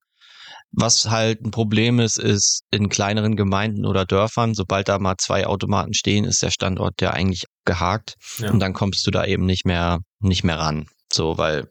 Was 0.73 1.09
halt 1.09 1.45
ein 1.45 1.51
Problem 1.51 1.99
ist, 1.99 2.19
ist 2.19 2.63
in 2.71 2.89
kleineren 2.89 3.37
Gemeinden 3.37 3.87
oder 3.87 4.05
Dörfern, 4.05 4.55
sobald 4.55 4.89
da 4.89 4.99
mal 4.99 5.17
zwei 5.19 5.47
Automaten 5.47 5.95
stehen, 5.95 6.25
ist 6.25 6.43
der 6.43 6.51
Standort 6.51 7.01
ja 7.01 7.11
eigentlich 7.11 7.45
gehakt 7.65 8.15
Ja. 8.39 8.51
und 8.51 8.61
dann 8.61 8.75
kommst 8.75 9.07
du 9.07 9.11
da 9.11 9.25
eben 9.25 9.47
nicht 9.47 9.65
mehr, 9.65 10.01
nicht 10.21 10.45
mehr 10.45 10.59
ran. 10.59 10.87
So, 11.13 11.39
weil 11.39 11.71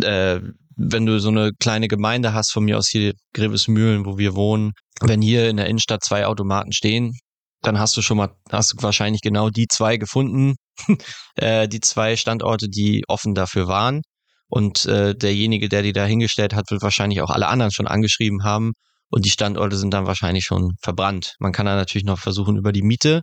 äh, 0.00 0.40
wenn 0.76 1.06
du 1.06 1.18
so 1.18 1.28
eine 1.30 1.52
kleine 1.58 1.88
Gemeinde 1.88 2.32
hast, 2.32 2.52
von 2.52 2.64
mir 2.64 2.78
aus 2.78 2.88
hier 2.88 3.12
Grevesmühlen, 3.34 4.06
wo 4.06 4.16
wir 4.18 4.34
wohnen, 4.36 4.72
wenn 5.00 5.20
hier 5.20 5.50
in 5.50 5.56
der 5.56 5.66
Innenstadt 5.66 6.04
zwei 6.04 6.24
Automaten 6.26 6.72
stehen, 6.72 7.18
dann 7.62 7.80
hast 7.80 7.96
du 7.96 8.02
schon 8.02 8.16
mal, 8.16 8.30
hast 8.50 8.72
du 8.72 8.82
wahrscheinlich 8.82 9.20
genau 9.20 9.50
die 9.50 9.66
zwei 9.66 9.96
gefunden, 9.96 10.54
äh, 11.34 11.66
die 11.66 11.80
zwei 11.80 12.14
Standorte, 12.14 12.68
die 12.68 13.02
offen 13.08 13.34
dafür 13.34 13.66
waren. 13.66 14.02
Und 14.48 14.86
äh, 14.86 15.14
derjenige, 15.14 15.68
der 15.68 15.82
die 15.82 15.92
da 15.92 16.04
hingestellt 16.04 16.54
hat, 16.54 16.70
wird 16.70 16.82
wahrscheinlich 16.82 17.20
auch 17.20 17.30
alle 17.30 17.48
anderen 17.48 17.70
schon 17.70 17.86
angeschrieben 17.86 18.44
haben. 18.44 18.72
Und 19.10 19.24
die 19.24 19.30
Standorte 19.30 19.76
sind 19.76 19.92
dann 19.92 20.06
wahrscheinlich 20.06 20.44
schon 20.44 20.72
verbrannt. 20.82 21.34
Man 21.38 21.52
kann 21.52 21.66
da 21.66 21.76
natürlich 21.76 22.04
noch 22.04 22.18
versuchen 22.18 22.56
über 22.56 22.72
die 22.72 22.82
Miete. 22.82 23.22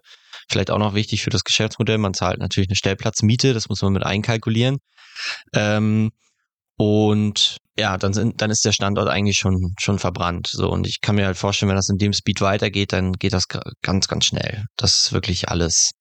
Vielleicht 0.50 0.72
auch 0.72 0.80
noch 0.80 0.96
wichtig 0.96 1.24
für 1.24 1.30
das 1.30 1.44
Geschäftsmodell. 1.44 1.98
Man 1.98 2.14
zahlt 2.14 2.40
natürlich 2.40 2.70
eine 2.70 2.76
Stellplatzmiete. 2.76 3.54
Das 3.54 3.70
muss 3.70 3.82
man 3.82 3.94
mit 3.94 4.04
einkalkulieren. 4.04 4.78
Ähm, 5.54 6.12
und 6.78 7.58
ja, 7.78 7.98
dann 7.98 8.14
sind, 8.14 8.42
dann 8.42 8.52
ist 8.52 8.66
der 8.66 8.72
Standort 8.72 9.10
eigentlich 9.10 9.38
schon, 9.38 9.74
schon 9.80 10.00
verbrannt. 10.00 10.48
So, 10.52 10.70
und 10.70 10.88
ich 10.88 11.02
kann 11.02 11.16
mir 11.16 11.26
halt 11.26 11.38
vorstellen, 11.38 11.70
wenn 11.70 11.76
das 11.76 11.90
in 11.90 11.98
dem 11.98 12.14
Speed 12.14 12.42
weitergeht, 12.42 12.94
dann 12.94 13.14
geht 13.14 13.34
das 13.34 13.46
ganz, 13.82 14.08
ganz 14.08 14.26
schnell. 14.26 14.66
Dass 14.78 15.12
wirklich 15.14 15.50
alles 15.50 15.92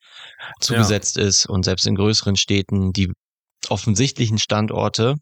zugesetzt 0.60 1.16
ist 1.16 1.46
und 1.46 1.64
selbst 1.64 1.86
in 1.86 1.94
größeren 1.94 2.36
Städten 2.36 2.92
die 2.92 3.10
offensichtlichen 3.70 4.38
Standorte, 4.38 5.14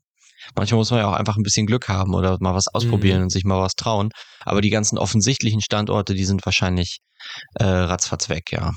manchmal 0.57 0.78
muss 0.78 0.90
man 0.90 1.00
ja 1.00 1.09
auch 1.09 1.12
einfach 1.16 1.37
ein 1.37 1.42
bisschen 1.42 1.66
Glück 1.66 1.88
haben 1.88 2.14
oder 2.14 2.37
mal 2.40 2.55
was 2.55 2.68
ausprobieren 2.68 3.18
Mhm. 3.18 3.22
und 3.24 3.31
sich 3.31 3.44
mal 3.44 3.61
was 3.61 3.74
trauen. 3.74 4.11
Aber 4.44 4.61
die 4.61 4.70
ganzen 4.70 4.98
offensichtlichen 4.98 5.61
Standorte, 5.61 6.14
die 6.14 6.24
sind 6.24 6.44
wahrscheinlich 6.44 6.98
äh, 7.61 7.64
ratzfatz 7.64 8.28
weg, 8.28 8.50
ja. 8.52 8.72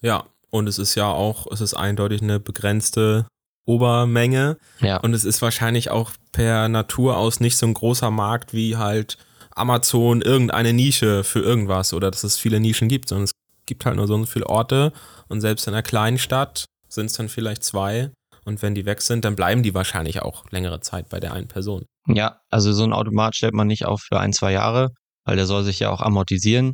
Ja, 0.00 0.24
und 0.50 0.68
es 0.68 0.78
ist 0.78 0.94
ja 0.94 1.08
auch, 1.08 1.46
es 1.50 1.60
ist 1.60 1.74
eindeutig 1.74 2.22
eine 2.22 2.38
begrenzte 2.38 3.26
Obermenge 3.66 4.56
Ja. 4.80 4.98
und 4.98 5.14
es 5.14 5.24
ist 5.24 5.42
wahrscheinlich 5.42 5.90
auch 5.90 6.12
per 6.32 6.68
Natur 6.68 7.16
aus 7.16 7.40
nicht 7.40 7.56
so 7.56 7.66
ein 7.66 7.74
großer 7.74 8.10
Markt 8.10 8.52
wie 8.52 8.76
halt 8.76 9.18
Amazon 9.56 10.20
irgendeine 10.22 10.72
Nische 10.72 11.24
für 11.24 11.40
irgendwas 11.40 11.92
oder 11.92 12.10
dass 12.10 12.24
es 12.24 12.36
viele 12.38 12.60
Nischen 12.60 12.88
gibt, 12.88 13.08
sondern 13.08 13.24
es 13.24 13.32
gibt 13.66 13.84
halt 13.86 13.96
nur 13.96 14.06
so 14.06 14.14
und 14.14 14.24
so 14.26 14.30
viele 14.32 14.46
Orte 14.48 14.92
und 15.28 15.40
selbst 15.40 15.66
in 15.66 15.74
einer 15.74 15.82
kleinen 15.82 16.18
Stadt 16.18 16.66
sind 16.88 17.06
es 17.06 17.14
dann 17.14 17.28
vielleicht 17.28 17.64
zwei 17.64 18.10
und 18.44 18.62
wenn 18.62 18.74
die 18.74 18.86
weg 18.86 19.00
sind, 19.00 19.24
dann 19.24 19.36
bleiben 19.36 19.62
die 19.62 19.74
wahrscheinlich 19.74 20.22
auch 20.22 20.44
längere 20.50 20.80
Zeit 20.80 21.08
bei 21.08 21.20
der 21.20 21.32
einen 21.32 21.48
Person. 21.48 21.84
Ja, 22.06 22.40
also 22.50 22.72
so 22.72 22.84
ein 22.84 22.92
Automat 22.92 23.36
stellt 23.36 23.54
man 23.54 23.66
nicht 23.66 23.84
auf 23.86 24.02
für 24.02 24.20
ein, 24.20 24.32
zwei 24.32 24.52
Jahre, 24.52 24.90
weil 25.24 25.36
der 25.36 25.46
soll 25.46 25.64
sich 25.64 25.80
ja 25.80 25.90
auch 25.90 26.00
amortisieren. 26.00 26.72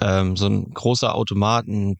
Ähm, 0.00 0.36
so 0.36 0.46
ein 0.46 0.70
großer 0.72 1.14
Automat, 1.14 1.66
ein 1.66 1.96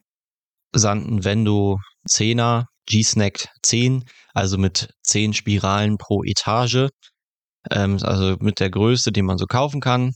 Vendo 0.73 1.79
10er, 2.09 2.65
G-Snack 2.87 3.49
10, 3.63 4.05
also 4.35 4.59
mit 4.59 4.91
10 5.03 5.35
Spiralen 5.35 5.99
pro 5.99 6.23
Etage. 6.25 6.89
Ähm, 7.71 7.99
also 8.03 8.37
mit 8.41 8.61
der 8.61 8.71
Größe, 8.71 9.13
die 9.13 9.23
man 9.23 9.39
so 9.39 9.47
kaufen 9.47 9.81
kann. 9.81 10.15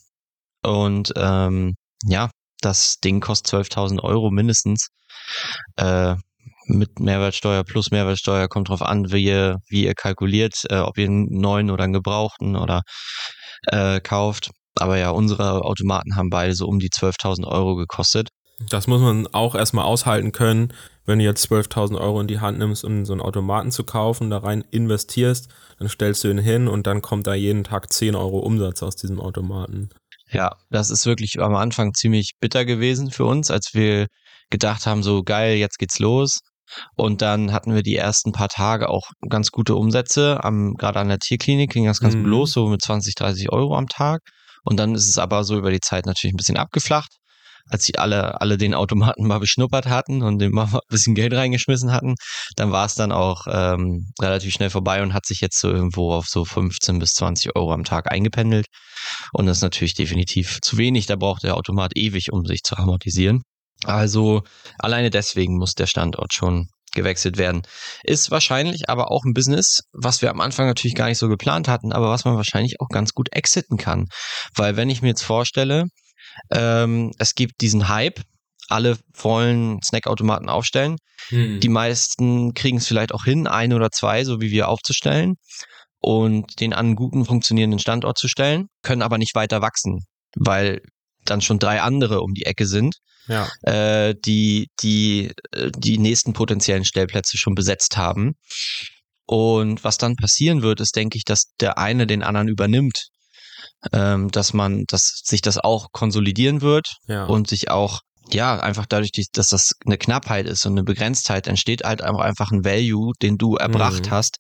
Und 0.63 1.13
ähm, 1.17 1.75
ja, 2.05 2.31
das 2.61 2.99
Ding 2.99 3.21
kostet 3.21 3.67
12.000 3.67 4.03
Euro 4.03 4.31
mindestens. 4.31 4.89
Äh, 5.77 6.17
mit 6.73 7.01
Mehrwertsteuer 7.01 7.65
plus 7.65 7.91
Mehrwertsteuer 7.91 8.49
kommt 8.49 8.69
drauf 8.69 8.83
an, 8.83 9.13
wie 9.13 9.25
ihr, 9.25 9.59
wie 9.69 9.85
ihr 9.85 9.95
kalkuliert, 9.95 10.65
äh, 10.71 10.79
ob 10.79 10.99
ihr 10.99 11.07
einen 11.07 11.27
neuen 11.31 11.71
oder 11.71 11.85
einen 11.85 11.93
gebrauchten 11.93 12.57
oder 12.57 12.83
äh, 13.67 14.01
kauft. 14.01 14.51
Aber 14.79 14.97
ja, 14.99 15.11
unsere 15.11 15.63
Automaten 15.65 16.17
haben 16.17 16.31
beide 16.31 16.55
so 16.55 16.67
um 16.67 16.79
die 16.79 16.91
12.000 16.91 17.47
Euro 17.47 17.77
gekostet. 17.77 18.29
Das 18.71 18.87
muss 18.87 19.01
man 19.01 19.27
auch 19.29 19.55
erstmal 19.55 19.85
aushalten 19.85 20.33
können, 20.33 20.73
wenn 21.05 21.19
du 21.19 21.25
jetzt 21.25 21.51
12.000 21.51 22.01
Euro 22.01 22.21
in 22.21 22.29
die 22.29 22.41
Hand 22.41 22.59
nimmst, 22.59 22.85
um 22.85 23.05
so 23.05 23.13
einen 23.13 23.21
Automaten 23.21 23.71
zu 23.73 23.85
kaufen, 23.85 24.31
da 24.31 24.39
rein 24.39 24.65
investierst, 24.71 25.49
dann 25.79 25.89
stellst 25.89 26.23
du 26.25 26.29
ihn 26.29 26.39
hin 26.39 26.69
und 26.69 26.87
dann 26.87 27.03
kommt 27.03 27.27
da 27.27 27.35
jeden 27.35 27.65
Tag 27.65 27.93
10 27.93 28.15
Euro 28.15 28.39
Umsatz 28.39 28.83
aus 28.83 28.97
diesem 28.97 29.21
Automaten. 29.21 29.91
Ja, 30.31 30.57
das 30.71 30.91
ist 30.91 31.05
wirklich 31.05 31.41
am 31.41 31.55
Anfang 31.57 31.93
ziemlich 31.93 32.33
bitter 32.41 32.65
gewesen 32.65 33.11
für 33.11 33.25
uns, 33.25 33.51
als 33.51 33.75
wir 33.75 34.07
gedacht 34.51 34.87
haben, 34.87 35.03
so 35.03 35.23
geil, 35.23 35.57
jetzt 35.57 35.79
geht's 35.79 35.99
los. 35.99 36.41
Und 36.97 37.23
dann 37.23 37.53
hatten 37.53 37.75
wir 37.75 37.83
die 37.83 37.97
ersten 37.97 38.33
paar 38.33 38.49
Tage 38.49 38.89
auch 38.89 39.11
ganz 39.29 39.51
gute 39.51 39.75
Umsätze. 39.75 40.43
Am, 40.43 40.75
gerade 40.75 41.01
an 41.01 41.09
der 41.09 41.19
Tierklinik 41.19 41.71
ging 41.73 41.87
das 41.87 42.01
ganz 42.01 42.15
mhm. 42.15 42.25
los, 42.25 42.53
so 42.53 42.69
mit 42.69 42.83
20, 42.83 43.15
30 43.15 43.53
Euro 43.53 43.77
am 43.77 43.89
Tag. 43.89 44.21
Und 44.65 44.79
dann 44.79 44.95
ist 44.95 45.09
es 45.09 45.19
aber 45.19 45.45
so 45.45 45.57
über 45.59 45.71
die 45.71 45.81
Zeit 45.81 46.07
natürlich 46.07 46.35
ein 46.35 46.39
bisschen 46.39 46.57
abgeflacht 46.57 47.11
als 47.69 47.85
sie 47.85 47.99
alle, 47.99 48.41
alle 48.41 48.59
den 48.59 48.75
Automaten 48.75 49.27
mal 49.27 49.39
beschnuppert 49.39 49.87
hatten 49.87 50.23
und 50.23 50.39
dem 50.39 50.53
mal 50.53 50.67
ein 50.67 50.79
bisschen 50.89 51.15
Geld 51.15 51.33
reingeschmissen 51.33 51.93
hatten, 51.93 52.15
dann 52.57 52.73
war 52.73 52.87
es 52.87 52.95
dann 52.95 53.13
auch 53.13 53.47
ähm, 53.49 54.13
relativ 54.21 54.53
schnell 54.53 54.71
vorbei 54.71 55.03
und 55.03 55.15
hat 55.15 55.27
sich 55.27 55.41
jetzt 55.41 55.59
so 55.59 55.71
irgendwo 55.71 56.13
auf 56.13 56.27
so 56.27 56.45
15 56.45 56.99
bis 56.99 57.15
20 57.15 57.57
Euro 57.57 57.73
am 57.73 57.85
Tag 57.85 58.11
eingependelt. 58.11 58.67
Und 59.33 59.47
das 59.47 59.59
ist 59.59 59.63
natürlich 59.63 59.95
definitiv 59.95 60.61
zu 60.63 60.77
wenig. 60.79 61.07
Da 61.07 61.17
braucht 61.17 61.43
der 61.43 61.57
Automat 61.57 61.97
ewig, 61.97 62.33
um 62.33 62.45
sich 62.45 62.63
zu 62.63 62.77
amortisieren. 62.77 63.43
Also 63.85 64.43
alleine 64.79 65.11
deswegen 65.11 65.57
muss 65.57 65.75
der 65.75 65.87
Standort 65.87 66.33
schon 66.33 66.69
gewechselt 66.95 67.39
werden. 67.39 67.63
Ist 68.03 68.31
wahrscheinlich 68.31 68.89
aber 68.89 69.11
auch 69.11 69.25
ein 69.25 69.33
Business, 69.33 69.83
was 69.93 70.21
wir 70.23 70.31
am 70.31 70.41
Anfang 70.41 70.67
natürlich 70.67 70.95
gar 70.95 71.07
nicht 71.07 71.19
so 71.19 71.29
geplant 71.29 71.69
hatten, 71.69 71.93
aber 71.93 72.11
was 72.11 72.25
man 72.25 72.37
wahrscheinlich 72.37 72.81
auch 72.81 72.89
ganz 72.89 73.13
gut 73.15 73.33
exiten 73.33 73.79
kann. 73.79 74.09
Weil 74.55 74.77
wenn 74.77 74.91
ich 74.91 75.01
mir 75.01 75.09
jetzt 75.09 75.23
vorstelle, 75.23 75.87
ähm, 76.51 77.13
es 77.19 77.35
gibt 77.35 77.61
diesen 77.61 77.89
Hype. 77.89 78.21
Alle 78.69 78.97
wollen 79.15 79.81
Snackautomaten 79.83 80.49
aufstellen. 80.49 80.97
Hm. 81.29 81.61
Die 81.61 81.69
meisten 81.69 82.55
kriegen 82.55 82.79
es 82.79 82.87
vielleicht 82.87 83.13
auch 83.13 83.25
hin, 83.25 83.47
ein 83.47 83.73
oder 83.73 83.91
zwei, 83.91 84.25
so 84.25 84.41
wie 84.41 84.51
wir 84.51 84.69
aufzustellen 84.69 85.35
und 86.03 86.61
den 86.61 86.73
an 86.73 86.87
einen 86.87 86.97
guten 86.97 87.25
funktionierenden 87.25 87.79
Standort 87.79 88.19
zu 88.19 88.29
stellen, 88.29 88.67
können 88.83 89.03
aber 89.03 89.19
nicht 89.19 89.35
weiter 89.35 89.63
wachsen, 89.63 90.05
weil 90.37 90.83
dann 91.25 91.41
schon 91.41 91.59
drei 91.59 91.81
andere 91.81 92.21
um 92.21 92.35
die 92.35 92.47
Ecke 92.47 92.67
sind, 92.67 92.97
ja. 93.29 93.49
äh, 93.63 94.15
die, 94.25 94.69
die 94.81 95.33
äh, 95.53 95.71
die 95.77 95.99
nächsten 95.99 96.33
potenziellen 96.33 96.85
Stellplätze 96.85 97.37
schon 97.37 97.55
besetzt 97.55 97.97
haben. 97.97 98.35
Und 99.27 99.85
was 99.85 99.99
dann 99.99 100.17
passieren 100.17 100.63
wird, 100.63 100.81
ist, 100.81 100.97
denke 100.97 101.17
ich, 101.17 101.25
dass 101.25 101.55
der 101.61 101.79
eine 101.79 102.07
den 102.07 102.23
anderen 102.23 102.49
übernimmt 102.49 103.09
ähm, 103.93 104.31
dass 104.31 104.53
man, 104.53 104.85
dass 104.89 105.23
sich 105.25 105.41
das 105.41 105.59
auch 105.59 105.89
konsolidieren 105.93 106.61
wird 106.61 106.97
ja. 107.07 107.25
und 107.25 107.49
sich 107.49 107.71
auch 107.71 108.01
ja, 108.31 108.59
einfach 108.61 108.87
dadurch, 108.87 109.11
dass 109.33 109.49
das 109.49 109.73
eine 109.85 109.99
Knappheit 109.99 110.47
ist 110.47 110.65
und 110.65 110.73
eine 110.73 110.85
Begrenztheit, 110.85 111.49
entsteht 111.49 111.83
halt 111.83 112.03
einfach 112.03 112.51
ein 112.51 112.65
Value, 112.65 113.13
den 113.21 113.37
du 113.37 113.57
erbracht 113.57 114.07
mhm. 114.07 114.11
hast, 114.11 114.37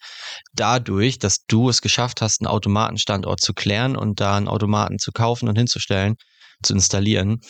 dadurch, 0.54 1.18
dass 1.18 1.44
du 1.46 1.68
es 1.68 1.82
geschafft 1.82 2.22
hast, 2.22 2.40
einen 2.40 2.46
Automatenstandort 2.46 3.40
zu 3.40 3.52
klären 3.52 3.96
und 3.96 4.20
da 4.20 4.36
einen 4.36 4.48
Automaten 4.48 4.98
zu 4.98 5.10
kaufen 5.10 5.48
und 5.48 5.58
hinzustellen, 5.58 6.14
zu 6.62 6.74
installieren. 6.74 7.40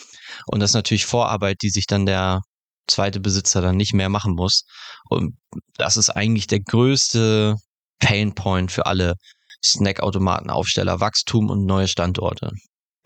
Und 0.47 0.59
das 0.59 0.71
ist 0.71 0.75
natürlich 0.75 1.05
Vorarbeit, 1.05 1.57
die 1.61 1.69
sich 1.69 1.85
dann 1.87 2.05
der 2.05 2.41
zweite 2.87 3.19
Besitzer 3.19 3.61
dann 3.61 3.77
nicht 3.77 3.93
mehr 3.93 4.09
machen 4.09 4.33
muss. 4.33 4.65
Und 5.09 5.37
das 5.77 5.97
ist 5.97 6.09
eigentlich 6.09 6.47
der 6.47 6.59
größte 6.59 7.55
Painpoint 7.99 8.71
für 8.71 8.85
alle 8.85 9.15
Snackautomatenaufsteller, 9.63 10.99
Wachstum 10.99 11.49
und 11.49 11.65
neue 11.65 11.87
Standorte. 11.87 12.51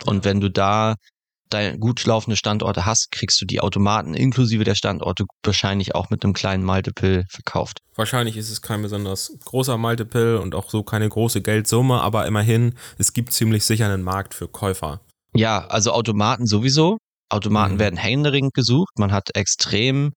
Und 0.05 0.25
wenn 0.25 0.41
du 0.41 0.49
da 0.49 0.95
deine 1.49 1.77
gut 1.79 2.05
laufende 2.05 2.35
Standorte 2.35 2.85
hast, 2.85 3.11
kriegst 3.11 3.39
du 3.39 3.45
die 3.45 3.61
Automaten 3.61 4.13
inklusive 4.13 4.63
der 4.63 4.75
Standorte 4.75 5.25
wahrscheinlich 5.43 5.95
auch 5.95 6.09
mit 6.09 6.23
einem 6.23 6.33
kleinen 6.33 6.63
Multiple 6.63 7.25
verkauft. 7.29 7.79
Wahrscheinlich 7.95 8.37
ist 8.37 8.49
es 8.49 8.61
kein 8.61 8.81
besonders 8.81 9.31
großer 9.45 9.77
Multiple 9.77 10.41
und 10.41 10.55
auch 10.55 10.69
so 10.69 10.83
keine 10.83 11.07
große 11.07 11.41
Geldsumme, 11.41 12.01
aber 12.01 12.25
immerhin, 12.25 12.75
es 12.97 13.13
gibt 13.13 13.33
ziemlich 13.33 13.63
sicher 13.63 13.85
einen 13.85 14.03
Markt 14.03 14.33
für 14.33 14.47
Käufer. 14.47 15.01
Ja, 15.37 15.67
also 15.67 15.91
Automaten 15.91 16.47
sowieso. 16.47 16.97
Automaten 17.29 17.75
mhm. 17.75 17.79
werden 17.79 17.97
händeringend 17.97 18.53
gesucht. 18.53 18.97
Man 18.97 19.11
hat 19.11 19.35
extrem 19.35 20.13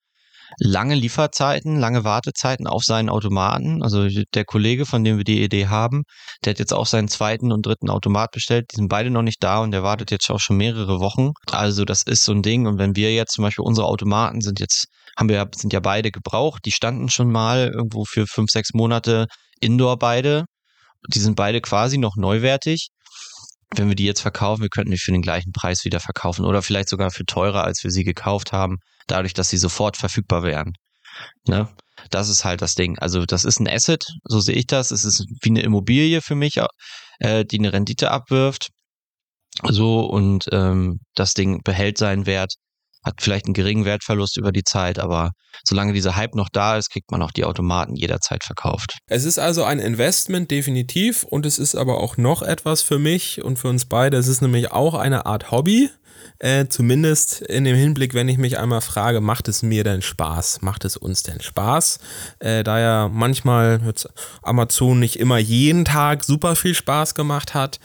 lange 0.58 0.94
Lieferzeiten, 0.94 1.78
lange 1.78 2.04
Wartezeiten 2.04 2.66
auf 2.66 2.82
seinen 2.84 3.10
Automaten. 3.10 3.82
Also 3.82 4.08
der 4.34 4.44
Kollege, 4.46 4.86
von 4.86 5.04
dem 5.04 5.18
wir 5.18 5.24
die 5.24 5.42
Idee 5.44 5.66
haben, 5.66 6.04
der 6.44 6.52
hat 6.52 6.58
jetzt 6.58 6.72
auch 6.72 6.86
seinen 6.86 7.08
zweiten 7.08 7.52
und 7.52 7.66
dritten 7.66 7.90
Automat 7.90 8.30
bestellt. 8.30 8.66
Die 8.72 8.76
sind 8.76 8.88
beide 8.88 9.10
noch 9.10 9.22
nicht 9.22 9.42
da 9.42 9.60
und 9.60 9.72
der 9.72 9.82
wartet 9.82 10.10
jetzt 10.10 10.30
auch 10.30 10.40
schon 10.40 10.56
mehrere 10.56 11.00
Wochen. 11.00 11.32
Also 11.50 11.84
das 11.84 12.02
ist 12.02 12.24
so 12.24 12.32
ein 12.32 12.42
Ding. 12.42 12.66
Und 12.66 12.78
wenn 12.78 12.96
wir 12.96 13.12
jetzt 13.12 13.34
zum 13.34 13.42
Beispiel 13.42 13.64
unsere 13.64 13.86
Automaten 13.88 14.40
sind 14.40 14.58
jetzt, 14.58 14.86
haben 15.18 15.28
wir, 15.28 15.46
sind 15.54 15.74
ja 15.74 15.80
beide 15.80 16.10
gebraucht. 16.10 16.64
Die 16.64 16.72
standen 16.72 17.10
schon 17.10 17.30
mal 17.30 17.70
irgendwo 17.74 18.06
für 18.06 18.26
fünf, 18.26 18.50
sechs 18.50 18.72
Monate 18.72 19.26
Indoor 19.60 19.98
beide. 19.98 20.46
Die 21.12 21.20
sind 21.20 21.36
beide 21.36 21.60
quasi 21.60 21.98
noch 21.98 22.16
neuwertig 22.16 22.88
wenn 23.74 23.88
wir 23.88 23.94
die 23.94 24.04
jetzt 24.04 24.20
verkaufen, 24.20 24.62
wir 24.62 24.68
könnten 24.68 24.90
die 24.90 24.98
für 24.98 25.12
den 25.12 25.22
gleichen 25.22 25.52
Preis 25.52 25.84
wieder 25.84 26.00
verkaufen 26.00 26.44
oder 26.44 26.62
vielleicht 26.62 26.88
sogar 26.88 27.10
für 27.10 27.24
teurer, 27.24 27.64
als 27.64 27.84
wir 27.84 27.90
sie 27.90 28.04
gekauft 28.04 28.52
haben 28.52 28.78
dadurch, 29.06 29.34
dass 29.34 29.50
sie 29.50 29.58
sofort 29.58 29.96
verfügbar 29.96 30.42
wären. 30.42 30.72
Ne? 31.46 31.68
Das 32.10 32.28
ist 32.28 32.44
halt 32.44 32.62
das 32.62 32.74
Ding. 32.74 32.98
Also 32.98 33.26
das 33.26 33.44
ist 33.44 33.60
ein 33.60 33.68
Asset, 33.68 34.04
so 34.24 34.40
sehe 34.40 34.54
ich 34.54 34.66
das. 34.66 34.90
Es 34.90 35.04
ist 35.04 35.26
wie 35.42 35.50
eine 35.50 35.62
Immobilie 35.62 36.20
für 36.22 36.34
mich, 36.34 36.58
äh, 37.18 37.44
die 37.44 37.58
eine 37.58 37.72
Rendite 37.72 38.10
abwirft. 38.10 38.70
So 39.68 40.00
und 40.06 40.46
ähm, 40.52 41.00
das 41.14 41.34
Ding 41.34 41.62
behält 41.62 41.98
seinen 41.98 42.26
Wert, 42.26 42.54
hat 43.04 43.14
vielleicht 43.20 43.46
einen 43.46 43.54
geringen 43.54 43.84
Wertverlust 43.84 44.36
über 44.36 44.52
die 44.52 44.64
Zeit, 44.64 44.98
aber 44.98 45.30
solange 45.64 45.92
dieser 45.92 46.16
Hype 46.16 46.34
noch 46.34 46.48
da 46.50 46.76
ist, 46.76 46.90
kriegt 46.90 47.10
man 47.10 47.22
auch 47.22 47.30
die 47.30 47.44
Automaten 47.44 47.96
jederzeit 47.96 48.44
verkauft. 48.44 48.98
Es 49.08 49.24
ist 49.24 49.38
also 49.38 49.64
ein 49.64 49.78
Investment 49.78 50.50
definitiv 50.50 51.24
und 51.24 51.46
es 51.46 51.58
ist 51.58 51.74
aber 51.74 51.98
auch 51.98 52.16
noch 52.16 52.42
etwas 52.42 52.82
für 52.82 52.98
mich 52.98 53.42
und 53.42 53.58
für 53.58 53.68
uns 53.68 53.84
beide. 53.86 54.16
Es 54.16 54.28
ist 54.28 54.42
nämlich 54.42 54.70
auch 54.70 54.94
eine 54.94 55.26
Art 55.26 55.50
Hobby. 55.50 55.90
Äh, 56.38 56.68
zumindest 56.68 57.40
in 57.42 57.64
dem 57.64 57.76
Hinblick, 57.76 58.14
wenn 58.14 58.28
ich 58.28 58.38
mich 58.38 58.58
einmal 58.58 58.80
frage, 58.80 59.20
macht 59.20 59.48
es 59.48 59.62
mir 59.62 59.84
denn 59.84 60.02
Spaß? 60.02 60.62
Macht 60.62 60.84
es 60.84 60.96
uns 60.96 61.22
denn 61.22 61.40
Spaß? 61.40 61.98
Äh, 62.40 62.62
da 62.62 62.78
ja 62.78 63.08
manchmal 63.08 63.80
Amazon 64.42 64.98
nicht 64.98 65.18
immer 65.18 65.38
jeden 65.38 65.84
Tag 65.84 66.24
super 66.24 66.56
viel 66.56 66.74
Spaß 66.74 67.14
gemacht 67.14 67.54
hat. 67.54 67.78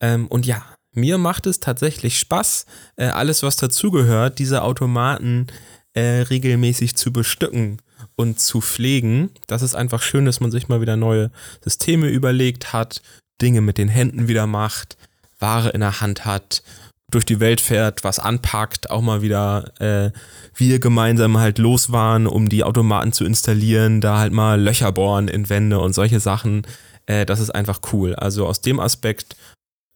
Ähm, 0.00 0.26
und 0.28 0.46
ja, 0.46 0.62
mir 0.92 1.18
macht 1.18 1.46
es 1.46 1.60
tatsächlich 1.60 2.18
Spaß, 2.18 2.66
äh, 2.96 3.06
alles 3.06 3.42
was 3.42 3.56
dazugehört, 3.56 4.38
diese 4.38 4.62
Automaten 4.62 5.46
äh, 5.94 6.22
regelmäßig 6.22 6.96
zu 6.96 7.12
bestücken 7.12 7.80
und 8.16 8.40
zu 8.40 8.60
pflegen. 8.60 9.30
Das 9.46 9.62
ist 9.62 9.74
einfach 9.74 10.02
schön, 10.02 10.24
dass 10.24 10.40
man 10.40 10.50
sich 10.50 10.68
mal 10.68 10.80
wieder 10.80 10.96
neue 10.96 11.30
Systeme 11.62 12.08
überlegt 12.08 12.72
hat, 12.72 13.02
Dinge 13.40 13.60
mit 13.60 13.78
den 13.78 13.88
Händen 13.88 14.28
wieder 14.28 14.46
macht, 14.46 14.96
Ware 15.38 15.70
in 15.70 15.80
der 15.80 16.00
Hand 16.00 16.24
hat 16.24 16.62
durch 17.10 17.24
die 17.24 17.40
Welt 17.40 17.60
fährt, 17.60 18.04
was 18.04 18.18
anpackt, 18.18 18.90
auch 18.90 19.00
mal 19.00 19.22
wieder 19.22 19.72
äh, 19.80 20.10
wir 20.54 20.78
gemeinsam 20.78 21.38
halt 21.38 21.58
los 21.58 21.90
waren, 21.90 22.26
um 22.26 22.48
die 22.48 22.64
Automaten 22.64 23.12
zu 23.12 23.24
installieren, 23.24 24.00
da 24.00 24.18
halt 24.18 24.32
mal 24.32 24.60
Löcher 24.60 24.92
bohren 24.92 25.28
in 25.28 25.48
Wände 25.48 25.78
und 25.78 25.94
solche 25.94 26.20
Sachen. 26.20 26.66
Äh, 27.06 27.24
das 27.24 27.40
ist 27.40 27.50
einfach 27.50 27.80
cool. 27.92 28.14
Also 28.14 28.46
aus 28.46 28.60
dem 28.60 28.78
Aspekt 28.78 29.36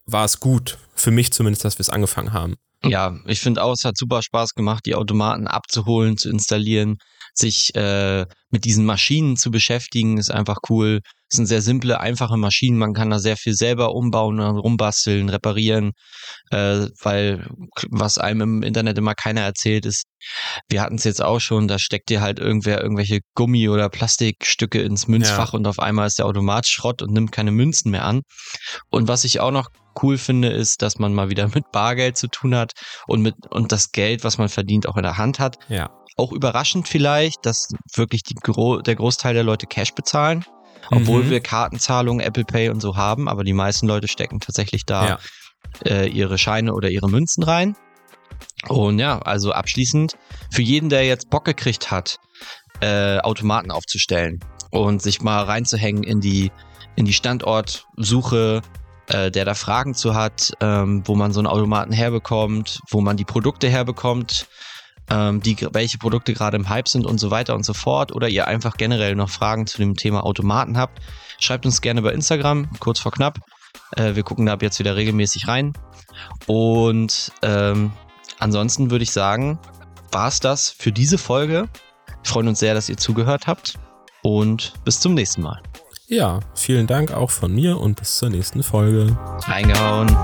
war 0.07 0.25
es 0.25 0.41
gut, 0.41 0.79
für 0.95 1.11
mich 1.11 1.33
zumindest, 1.33 1.65
dass 1.65 1.79
wir 1.79 1.83
es 1.83 1.91
angefangen 1.91 2.33
haben. 2.33 2.57
Ja, 2.85 3.17
ich 3.27 3.41
finde 3.41 3.63
auch, 3.63 3.73
es 3.75 3.85
hat 3.85 3.97
super 3.97 4.23
Spaß 4.23 4.55
gemacht, 4.55 4.87
die 4.87 4.97
Automaten 4.97 5.47
abzuholen, 5.47 6.17
zu 6.17 6.29
installieren, 6.29 6.99
sich 7.33 7.75
äh, 7.77 8.27
mit 8.51 8.65
diesen 8.65 8.85
Maschinen 8.85 9.37
zu 9.37 9.51
beschäftigen, 9.51 10.19
ist 10.19 10.31
einfach 10.31 10.59
cool. 10.69 11.01
Es 11.33 11.37
sind 11.37 11.47
sehr 11.47 11.63
simple, 11.63 11.99
einfache 11.99 12.37
Maschinen. 12.37 12.77
Man 12.77 12.93
kann 12.93 13.09
da 13.09 13.19
sehr 13.19 13.39
viel 13.39 13.55
selber 13.55 13.95
umbauen, 13.95 14.39
rumbasteln, 14.39 15.31
reparieren, 15.31 15.93
äh, 16.51 16.89
weil 17.01 17.49
was 17.89 18.19
einem 18.19 18.43
im 18.43 18.63
Internet 18.63 18.99
immer 18.99 19.15
keiner 19.15 19.41
erzählt 19.41 19.87
ist, 19.87 20.05
wir 20.69 20.83
hatten 20.83 20.97
es 20.97 21.05
jetzt 21.05 21.23
auch 21.23 21.41
schon, 21.41 21.69
da 21.69 21.79
steckt 21.79 22.11
dir 22.11 22.21
halt 22.21 22.39
irgendwer 22.39 22.83
irgendwelche 22.83 23.21
Gummi- 23.35 23.71
oder 23.71 23.89
Plastikstücke 23.89 24.83
ins 24.83 25.09
Münzfach 25.09 25.55
ja. 25.55 25.59
und 25.59 25.67
auf 25.67 25.79
einmal 25.79 26.07
ist 26.07 26.19
der 26.19 26.27
Automat 26.27 26.67
Schrott 26.67 27.01
und 27.01 27.15
nimmt 27.15 27.33
keine 27.33 27.51
Münzen 27.51 27.91
mehr 27.91 28.05
an. 28.05 28.21
Und 28.91 29.09
was 29.09 29.25
ich 29.25 29.41
auch 29.41 29.53
noch 29.53 29.71
cool 30.03 30.19
finde, 30.19 30.49
ist, 30.49 30.83
dass 30.83 30.99
man 30.99 31.15
mal 31.15 31.31
wieder 31.31 31.49
mit 31.55 31.73
Bargeld 31.73 32.19
zu 32.19 32.29
tun 32.29 32.55
hat 32.55 32.73
und 33.07 33.23
mit 33.23 33.35
und 33.49 33.73
das 33.73 33.91
Geld, 33.91 34.23
was 34.23 34.37
man 34.37 34.51
verdient, 34.51 34.87
auch 34.87 34.99
in 34.99 35.03
der 35.03 35.17
Hand 35.17 35.39
hat. 35.39 35.57
Ja. 35.71 35.89
Auch 36.19 36.33
überraschend 36.33 36.89
vielleicht, 36.89 37.47
dass 37.47 37.69
wirklich 37.95 38.23
die, 38.23 38.35
der 38.35 38.97
Großteil 38.97 39.33
der 39.33 39.45
Leute 39.45 39.67
Cash 39.67 39.95
bezahlen, 39.95 40.45
obwohl 40.91 41.25
mhm. 41.25 41.31
wir 41.31 41.41
Kartenzahlungen, 41.41 42.25
Apple 42.25 42.45
Pay 42.45 42.71
und 42.71 42.81
so 42.81 42.97
haben, 42.97 43.29
aber 43.29 43.45
die 43.45 43.53
meisten 43.53 43.87
Leute 43.87 44.09
stecken 44.09 44.41
tatsächlich 44.41 44.85
da 44.85 45.07
ja. 45.07 45.19
äh, 45.85 46.09
ihre 46.09 46.39
Scheine 46.39 46.75
oder 46.75 46.91
ihre 46.91 47.09
Münzen 47.09 47.43
rein. 47.43 47.77
Und 48.69 48.99
ja, 48.99 49.19
also 49.21 49.53
abschließend, 49.53 50.17
für 50.51 50.63
jeden, 50.63 50.89
der 50.89 51.05
jetzt 51.05 51.31
Bock 51.31 51.45
gekriegt 51.45 51.91
hat, 51.91 52.19
äh, 52.81 53.19
Automaten 53.19 53.71
aufzustellen 53.71 54.41
und 54.71 55.03
sich 55.03 55.23
mal 55.23 55.45
reinzuhängen 55.45 56.03
in 56.03 56.21
die, 56.21 56.51
in 56.97 57.05
die 57.05 57.13
Standortsuche, 57.13 58.63
äh, 59.09 59.31
der 59.31 59.45
da 59.45 59.55
Fragen 59.55 59.95
zu 59.95 60.15
hat, 60.15 60.53
ähm, 60.61 61.03
wo 61.07 61.15
man 61.15 61.33
so 61.33 61.41
einen 61.41 61.47
Automaten 61.47 61.93
herbekommt, 61.93 62.81
wo 62.91 63.01
man 63.01 63.17
die 63.17 63.25
Produkte 63.25 63.69
herbekommt, 63.69 64.47
ähm, 65.11 65.41
die, 65.41 65.57
welche 65.73 65.99
Produkte 65.99 66.33
gerade 66.33 66.57
im 66.57 66.69
Hype 66.69 66.89
sind 66.89 67.07
und 67.07 67.19
so 67.19 67.31
weiter 67.31 67.55
und 67.55 67.65
so 67.65 67.75
fort. 67.75 68.13
Oder 68.13 68.29
ihr 68.29 68.47
einfach 68.47 68.77
generell 68.77 69.15
noch 69.15 69.31
Fragen 69.31 69.67
zu 69.67 69.79
dem 69.79 69.97
Thema 69.97 70.25
Automaten 70.25 70.77
habt, 70.77 71.01
schreibt 71.39 71.67
uns 71.67 71.81
gerne 71.81 72.03
bei 72.03 72.13
Instagram, 72.13 72.69
kurz 72.79 72.99
vor 72.99 73.13
knapp. 73.13 73.39
Äh, 73.97 74.15
wir 74.15 74.23
gucken 74.23 74.47
da 74.47 74.55
ab 74.55 74.63
jetzt 74.63 74.79
wieder 74.79 74.97
regelmäßig 74.97 75.49
rein. 75.49 75.73
Und 76.47 77.33
ähm, 77.43 77.93
ansonsten 78.39 78.91
würde 78.91 79.05
ich 79.05 79.13
sagen, 79.13 79.59
war 80.11 80.29
es 80.29 80.41
das 80.41 80.71
für 80.71 80.93
diese 80.93 81.19
Folge. 81.19 81.69
Wir 82.07 82.31
freuen 82.31 82.49
uns 82.49 82.61
sehr, 82.61 82.75
dass 82.75 82.89
ihr 82.89 82.97
zugehört 82.97 83.47
habt 83.47 83.79
und 84.23 84.75
bis 84.85 85.01
zum 85.01 85.15
nächsten 85.15 85.43
Mal. 85.43 85.61
Ja, 86.09 86.41
vielen 86.55 86.87
Dank 86.87 87.13
auch 87.13 87.31
von 87.31 87.55
mir 87.55 87.81
und 87.81 87.97
bis 87.97 88.19
zur 88.19 88.29
nächsten 88.29 88.63
Folge. 88.63 89.17
Reingehauen. 89.47 90.15